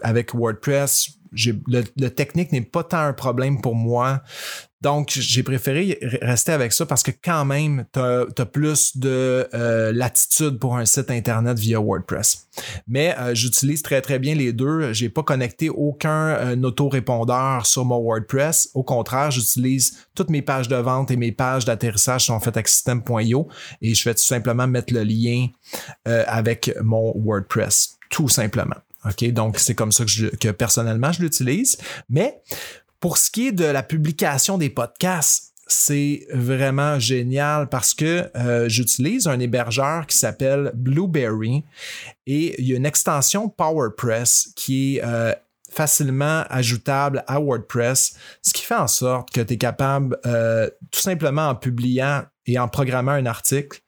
avec 0.03 0.35
WordPress. 0.35 1.11
Le, 1.67 2.09
technique 2.09 2.53
n'est 2.53 2.61
pas 2.61 2.85
tant 2.85 2.99
un 2.99 3.13
problème 3.13 3.61
pour 3.61 3.75
moi. 3.75 4.23
Donc, 4.83 5.11
j'ai 5.19 5.43
préféré 5.43 5.99
rester 6.21 6.53
avec 6.53 6.73
ça 6.75 6.85
parce 6.85 7.03
que 7.03 7.11
quand 7.11 7.47
même, 7.47 7.87
tu 7.95 8.01
as, 8.01 8.47
plus 8.47 8.99
de 8.99 9.49
euh, 9.55 9.93
latitude 9.93 10.59
pour 10.59 10.77
un 10.77 10.85
site 10.85 11.11
Internet 11.11 11.59
via 11.59 11.81
WordPress. 11.81 12.49
Mais 12.87 13.17
euh, 13.19 13.35
j'utilise 13.35 13.83
très, 13.83 14.03
très 14.03 14.19
bien 14.19 14.35
les 14.35 14.53
deux. 14.53 14.93
J'ai 14.93 15.09
pas 15.09 15.23
connecté 15.23 15.71
aucun 15.71 16.29
euh, 16.29 16.63
autorépondeur 16.63 17.65
sur 17.65 17.87
mon 17.87 17.99
WordPress. 17.99 18.71
Au 18.75 18.83
contraire, 18.83 19.31
j'utilise 19.31 20.07
toutes 20.15 20.29
mes 20.29 20.43
pages 20.43 20.69
de 20.69 20.77
vente 20.77 21.11
et 21.11 21.17
mes 21.17 21.33
pages 21.33 21.65
d'atterrissage 21.65 22.27
sont 22.27 22.39
faites 22.41 22.57
avec 22.57 22.69
system.io 22.69 23.49
et 23.81 23.95
je 23.95 24.05
vais 24.05 24.15
tout 24.15 24.23
simplement 24.23 24.67
mettre 24.67 24.93
le 24.93 25.03
lien 25.03 25.47
euh, 26.09 26.25
avec 26.27 26.71
mon 26.83 27.13
WordPress. 27.17 27.97
Tout 28.11 28.29
simplement. 28.29 28.77
OK? 29.05 29.31
Donc, 29.33 29.59
c'est 29.59 29.75
comme 29.75 29.93
ça 29.93 30.05
que, 30.05 30.11
je, 30.11 30.27
personnellement, 30.51 31.13
je 31.13 31.23
l'utilise. 31.23 31.79
Mais 32.09 32.41
pour 33.01 33.19
ce 33.19 33.31
qui 33.31 33.49
est 33.49 33.53
de 33.53 33.65
la 33.65 33.83
publication 33.83 34.59
des 34.59 34.71
podcasts, 34.71 35.55
c'est 35.67 36.27
vraiment 36.33 36.99
génial 36.99 37.69
parce 37.69 37.95
que 37.95 38.31
euh, 38.37 38.69
j'utilise 38.69 39.27
un 39.27 39.39
hébergeur 39.41 40.07
qui 40.07 40.17
s'appelle 40.17 40.73
Blueberry 40.75 41.65
et 42.27 42.61
il 42.61 42.69
y 42.69 42.75
a 42.75 42.77
une 42.77 42.87
extension 42.87 43.49
PowerPress 43.49 44.51
qui 44.57 44.97
est 44.97 45.05
euh, 45.05 45.33
facilement 45.71 46.45
ajoutable 46.51 47.25
à 47.27 47.41
WordPress, 47.41 48.17
ce 48.43 48.53
qui 48.53 48.63
fait 48.63 48.75
en 48.75 48.87
sorte 48.87 49.31
que 49.31 49.41
tu 49.41 49.55
es 49.55 49.59
capable, 49.59 50.19
euh, 50.25 50.69
tout 50.91 51.01
simplement 51.01 51.49
en 51.49 51.55
publiant 51.55 52.23
et 52.47 52.59
en 52.59 52.69
programmant 52.69 53.13
un 53.13 53.27
article, 53.27 53.81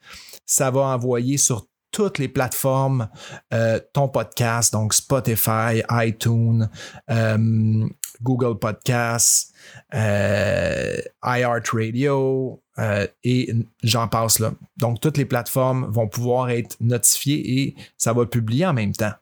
ça 0.47 0.71
va 0.71 0.81
envoyer 0.81 1.37
sur 1.37 1.67
toutes 1.97 2.19
les 2.19 2.29
plateformes 2.29 3.09
euh, 3.55 3.81
ton 3.95 4.07
podcast, 4.07 4.71
donc 4.71 4.93
Spotify, 4.93 5.81
iTunes, 5.91 6.69
euh, 7.09 7.89
Google 8.21 8.59
Podcasts, 8.59 9.55
euh, 9.95 10.99
iHeartRadio 11.25 12.63
euh, 12.79 13.07
et 13.25 13.51
j'en 13.83 14.09
passe 14.09 14.41
là. 14.41 14.53
Donc, 14.77 15.01
toutes 15.01 15.17
les 15.17 15.25
plateformes 15.25 15.87
vont 15.87 16.07
pouvoir 16.07 16.51
être 16.51 16.77
notifiées 16.81 17.63
et 17.63 17.77
ça 17.97 18.13
va 18.13 18.27
publier 18.27 18.67
en 18.67 18.75
même 18.75 18.93
temps. 18.93 19.15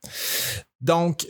Donc, 0.80 1.24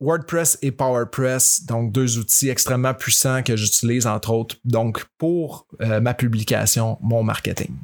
WordPress 0.00 0.56
et 0.62 0.70
PowerPress, 0.70 1.66
donc 1.66 1.90
deux 1.90 2.16
outils 2.18 2.48
extrêmement 2.48 2.94
puissants 2.94 3.42
que 3.42 3.56
j'utilise 3.56 4.06
entre 4.06 4.30
autres 4.30 4.54
donc 4.64 5.04
pour 5.18 5.66
ma 5.80 6.14
publication, 6.14 6.96
mon 7.00 7.24
marketing. 7.24 7.74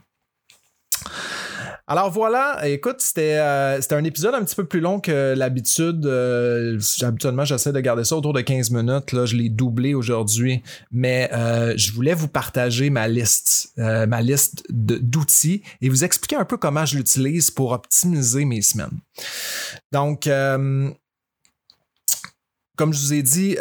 Alors 1.87 2.11
voilà, 2.11 2.66
écoute, 2.66 2.97
c'était 3.01 3.37
euh, 3.37 3.79
c'était 3.79 3.94
un 3.94 4.05
épisode 4.05 4.35
un 4.35 4.42
petit 4.42 4.57
peu 4.57 4.64
plus 4.64 4.81
long 4.81 5.01
que 5.01 5.35
l'habitude. 5.37 6.07
Euh, 6.07 6.81
habituellement, 7.03 7.44
j'essaie 7.44 7.73
de 7.73 7.81
garder 7.81 8.05
ça 8.05 8.16
autour 8.16 8.33
de 8.33 8.40
15 8.40 8.70
minutes. 8.70 9.12
Là, 9.12 9.27
je 9.27 9.37
l'ai 9.37 9.51
doublé 9.51 9.92
aujourd'hui, 9.92 10.62
mais 10.90 11.29
euh, 11.35 11.75
je 11.77 11.92
voulais 11.92 12.14
vous 12.14 12.29
partager 12.29 12.88
ma 12.88 13.07
liste, 13.07 13.75
ma 13.77 14.23
liste 14.23 14.64
d'outils 14.70 15.62
et 15.83 15.90
vous 15.90 16.05
expliquer 16.05 16.37
un 16.37 16.47
peu 16.47 16.57
comment 16.57 16.87
je 16.87 16.97
l'utilise 16.97 17.51
pour 17.51 17.73
optimiser 17.73 18.47
mes 18.47 18.62
semaines. 18.62 18.99
Donc, 19.92 20.23
comme 22.77 22.92
je 22.94 22.99
vous 22.99 23.12
ai 23.12 23.23
dit, 23.23 23.59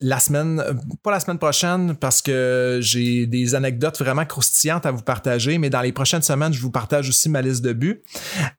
la 0.00 0.20
semaine, 0.20 0.60
euh, 0.60 0.74
pas 1.02 1.10
la 1.10 1.20
semaine 1.20 1.38
prochaine 1.38 1.96
parce 1.96 2.22
que 2.22 2.78
j'ai 2.80 3.26
des 3.26 3.54
anecdotes 3.54 3.98
vraiment 3.98 4.24
croustillantes 4.24 4.86
à 4.86 4.90
vous 4.90 5.02
partager, 5.02 5.58
mais 5.58 5.70
dans 5.70 5.80
les 5.80 5.92
prochaines 5.92 6.22
semaines, 6.22 6.52
je 6.52 6.60
vous 6.60 6.70
partage 6.70 7.08
aussi 7.08 7.28
ma 7.28 7.42
liste 7.42 7.62
de 7.62 7.72
buts. 7.72 8.02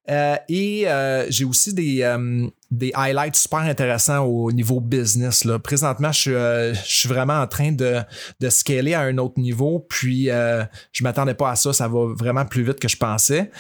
Euh, 0.10 0.36
et 0.50 0.88
euh, 0.88 1.26
j'ai 1.30 1.46
aussi 1.46 1.74
des, 1.74 2.02
euh, 2.04 2.48
des 2.72 2.92
highlights 2.94 3.36
super 3.36 3.60
intéressants 3.60 4.26
au 4.26 4.52
niveau 4.52 4.80
business. 4.80 5.44
Là. 5.44 5.58
Présentement, 5.60 6.12
je 6.12 6.20
suis, 6.20 6.34
euh, 6.34 6.74
je 6.74 7.00
suis 7.00 7.10
vraiment 7.10 7.40
en 7.40 7.48
train 7.48 7.72
de, 7.72 7.98
de 8.40 8.50
scaler 8.50 8.94
à 8.94 9.02
un 9.02 9.18
autre 9.18 9.40
niveau, 9.40 9.86
puis 9.90 10.30
euh, 10.30 10.64
je 10.92 11.04
m'attendais 11.04 11.34
pas 11.34 11.52
à 11.52 11.56
ça, 11.56 11.74
ça 11.74 11.88
va 11.88 12.14
vraiment 12.16 12.46
plus 12.46 12.64
vite 12.64 12.80
que 12.80 12.88
je 12.88 12.98
pensais. 12.98 13.52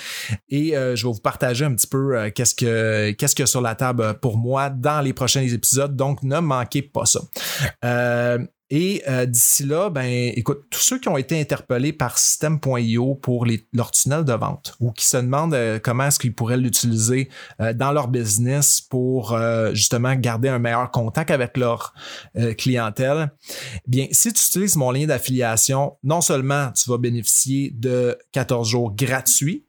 Et 0.50 0.78
euh, 0.78 0.95
je 0.95 1.08
vais 1.08 1.13
vous 1.13 1.19
partager 1.19 1.65
un 1.65 1.74
petit 1.74 1.88
peu 1.88 2.17
euh, 2.17 2.30
qu'est-ce 2.30 2.54
que 2.54 3.12
qu'est-ce 3.12 3.36
qu'il 3.36 3.43
y 3.43 3.48
a 3.48 3.48
sur 3.48 3.62
la 3.62 3.76
table 3.76 4.19
pour 4.19 4.38
moi 4.38 4.69
dans 4.69 5.02
les 5.02 5.13
prochains 5.13 5.41
épisodes, 5.41 5.95
donc 5.95 6.22
ne 6.24 6.39
manquez 6.39 6.82
pas 6.82 7.06
ça. 7.06 7.22
Et 8.72 9.02
euh, 9.08 9.26
d'ici 9.26 9.64
là, 9.64 9.90
ben, 9.90 10.32
écoute, 10.36 10.66
tous 10.70 10.80
ceux 10.80 11.00
qui 11.00 11.10
ont 11.10 11.18
été 11.18 11.40
interpellés 11.40 11.92
par 11.92 12.20
System.io 12.20 13.16
pour 13.16 13.48
leur 13.74 13.90
tunnel 13.90 14.24
de 14.24 14.34
vente 14.34 14.76
ou 14.80 14.92
qui 14.92 15.06
se 15.06 15.18
demandent 15.18 15.56
euh, 15.56 15.80
comment 15.80 16.06
est-ce 16.06 16.20
qu'ils 16.20 16.36
pourraient 16.36 16.58
l'utiliser 16.58 17.30
euh, 17.62 17.74
dans 17.74 17.92
leur 17.92 18.08
business 18.10 18.82
pour 18.82 19.38
justement 19.74 20.16
garder 20.16 20.50
un 20.50 20.60
meilleur 20.60 20.92
contact 20.92 21.32
avec 21.32 21.58
leur 21.58 21.94
clientèle, 22.58 23.32
bien, 23.88 24.08
si 24.12 24.34
tu 24.34 24.42
utilises 24.42 24.76
mon 24.76 24.92
lien 24.92 25.06
d'affiliation, 25.06 25.98
non 26.04 26.22
seulement 26.22 26.72
tu 26.72 26.90
vas 26.90 26.98
bénéficier 26.98 27.72
de 27.76 28.18
14 28.32 28.68
jours 28.68 28.96
gratuits, 28.96 29.66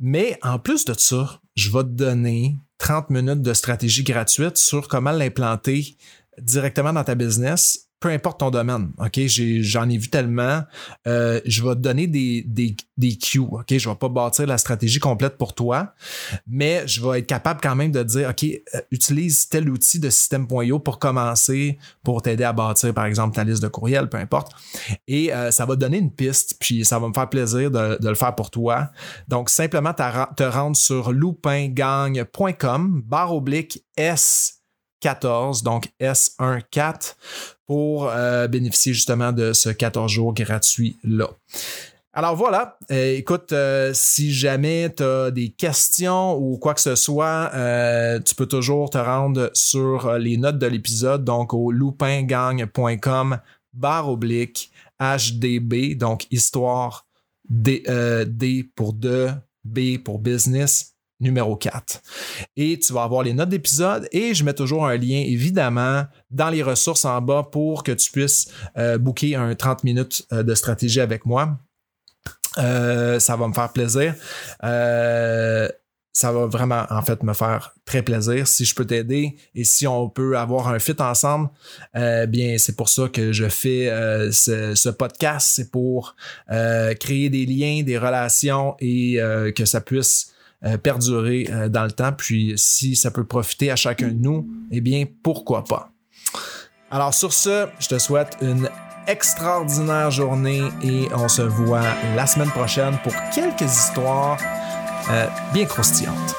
mais 0.00 0.38
en 0.42 0.58
plus 0.58 0.84
de 0.84 0.94
ça, 0.96 1.40
je 1.54 1.70
vais 1.70 1.82
te 1.82 1.88
donner 1.88 2.56
30 2.78 3.10
minutes 3.10 3.42
de 3.42 3.54
stratégie 3.54 4.04
gratuite 4.04 4.56
sur 4.56 4.88
comment 4.88 5.12
l'implanter 5.12 5.96
directement 6.40 6.92
dans 6.92 7.04
ta 7.04 7.14
business, 7.14 7.88
peu 8.04 8.10
importe 8.10 8.40
ton 8.40 8.50
domaine. 8.50 8.92
OK, 8.98 9.18
j'en 9.62 9.88
ai, 9.88 9.96
vu 9.96 10.10
tellement. 10.10 10.60
Euh, 11.06 11.40
je 11.46 11.62
vais 11.62 11.74
te 11.74 11.80
donner 11.80 12.06
des, 12.06 12.42
des, 12.42 12.76
des 12.98 13.16
cues. 13.16 13.38
OK, 13.38 13.64
je 13.70 13.88
vais 13.88 13.94
pas 13.94 14.10
bâtir 14.10 14.46
la 14.46 14.58
stratégie 14.58 14.98
complète 14.98 15.38
pour 15.38 15.54
toi, 15.54 15.94
mais 16.46 16.86
je 16.86 17.02
vais 17.02 17.20
être 17.20 17.26
capable 17.26 17.62
quand 17.62 17.74
même 17.74 17.92
de 17.92 18.02
dire, 18.02 18.28
OK, 18.28 18.44
euh, 18.44 18.80
utilise 18.90 19.48
tel 19.48 19.70
outil 19.70 20.00
de 20.00 20.10
système.io 20.10 20.80
pour 20.80 20.98
commencer, 20.98 21.78
pour 22.02 22.20
t'aider 22.20 22.44
à 22.44 22.52
bâtir, 22.52 22.92
par 22.92 23.06
exemple, 23.06 23.36
ta 23.36 23.44
liste 23.44 23.62
de 23.62 23.68
courriels, 23.68 24.10
peu 24.10 24.18
importe. 24.18 24.52
Et 25.08 25.32
euh, 25.32 25.50
ça 25.50 25.64
va 25.64 25.74
te 25.74 25.80
donner 25.80 25.96
une 25.96 26.12
piste, 26.12 26.56
puis 26.60 26.84
ça 26.84 26.98
va 26.98 27.08
me 27.08 27.14
faire 27.14 27.30
plaisir 27.30 27.70
de, 27.70 27.96
de 27.98 28.08
le 28.10 28.14
faire 28.14 28.34
pour 28.34 28.50
toi. 28.50 28.90
Donc, 29.28 29.48
simplement 29.48 29.94
te 29.94 30.42
rendre 30.42 30.76
sur 30.76 31.10
loupingagne.com, 31.10 33.02
barre 33.06 33.34
oblique 33.34 33.82
S14, 35.04 35.62
donc 35.62 35.88
S14, 36.00 37.14
pour 37.66 38.08
euh, 38.08 38.48
bénéficier 38.48 38.92
justement 38.92 39.32
de 39.32 39.52
ce 39.52 39.68
14 39.68 40.10
jours 40.10 40.34
gratuit-là. 40.34 41.28
Alors 42.12 42.36
voilà, 42.36 42.78
Euh, 42.92 43.16
écoute, 43.16 43.52
euh, 43.52 43.90
si 43.92 44.32
jamais 44.32 44.92
tu 44.96 45.02
as 45.02 45.32
des 45.32 45.48
questions 45.48 46.36
ou 46.36 46.58
quoi 46.58 46.74
que 46.74 46.80
ce 46.80 46.94
soit, 46.94 47.50
tu 48.24 48.34
peux 48.34 48.46
toujours 48.46 48.90
te 48.90 48.98
rendre 48.98 49.50
sur 49.52 50.12
les 50.14 50.36
notes 50.36 50.58
de 50.58 50.66
l'épisode, 50.66 51.24
donc 51.24 51.52
au 51.52 51.72
loupingagne.com 51.72 53.38
barre 53.72 54.08
oblique 54.08 54.70
HDB, 55.00 55.96
donc 55.96 56.26
histoire 56.30 57.06
D, 57.48 57.82
D 58.28 58.70
pour 58.76 58.92
de, 58.92 59.30
B 59.64 59.98
pour 59.98 60.20
business, 60.20 60.93
numéro 61.20 61.56
4. 61.56 62.02
Et 62.56 62.78
tu 62.78 62.92
vas 62.92 63.04
avoir 63.04 63.22
les 63.22 63.32
notes 63.32 63.48
d'épisode 63.48 64.08
et 64.12 64.34
je 64.34 64.44
mets 64.44 64.54
toujours 64.54 64.86
un 64.86 64.96
lien, 64.96 65.22
évidemment, 65.26 66.04
dans 66.30 66.50
les 66.50 66.62
ressources 66.62 67.04
en 67.04 67.20
bas 67.20 67.48
pour 67.50 67.82
que 67.82 67.92
tu 67.92 68.10
puisses 68.10 68.48
euh, 68.76 68.98
booker 68.98 69.36
un 69.36 69.54
30 69.54 69.84
minutes 69.84 70.26
euh, 70.32 70.42
de 70.42 70.54
stratégie 70.54 71.00
avec 71.00 71.24
moi. 71.26 71.58
Euh, 72.58 73.18
ça 73.18 73.36
va 73.36 73.48
me 73.48 73.52
faire 73.52 73.72
plaisir. 73.72 74.14
Ça 76.16 76.30
va 76.30 76.46
vraiment, 76.46 76.84
en 76.90 77.02
fait, 77.02 77.24
me 77.24 77.32
faire 77.32 77.74
très 77.84 78.02
plaisir 78.02 78.46
si 78.46 78.64
je 78.64 78.72
peux 78.72 78.84
t'aider 78.84 79.34
et 79.56 79.64
si 79.64 79.84
on 79.84 80.08
peut 80.08 80.38
avoir 80.38 80.68
un 80.68 80.78
fit 80.78 80.94
ensemble. 81.00 81.48
bien, 81.92 82.56
c'est 82.56 82.76
pour 82.76 82.88
ça 82.88 83.08
que 83.08 83.32
je 83.32 83.48
fais 83.48 83.88
ce, 84.30 84.90
podcast. 84.90 85.50
C'est 85.56 85.72
pour 85.72 86.14
créer 86.46 87.30
des 87.30 87.46
liens, 87.46 87.82
des 87.82 87.98
relations 87.98 88.76
et 88.78 89.18
que 89.56 89.64
ça 89.64 89.80
puisse 89.80 90.33
perdurer 90.78 91.48
euh, 91.50 91.68
dans 91.68 91.84
le 91.84 91.92
temps. 91.92 92.12
Puis, 92.12 92.54
si 92.56 92.96
ça 92.96 93.10
peut 93.10 93.24
profiter 93.24 93.70
à 93.70 93.76
chacun 93.76 94.08
de 94.08 94.18
nous, 94.18 94.48
eh 94.70 94.80
bien, 94.80 95.04
pourquoi 95.22 95.64
pas? 95.64 95.90
Alors, 96.90 97.14
sur 97.14 97.32
ce, 97.32 97.66
je 97.78 97.88
te 97.88 97.98
souhaite 97.98 98.36
une 98.40 98.68
extraordinaire 99.06 100.10
journée 100.10 100.62
et 100.82 101.08
on 101.14 101.28
se 101.28 101.42
voit 101.42 101.84
la 102.16 102.26
semaine 102.26 102.50
prochaine 102.50 102.96
pour 103.02 103.12
quelques 103.34 103.62
histoires 103.62 104.38
euh, 105.10 105.26
bien 105.52 105.66
croustillantes. 105.66 106.34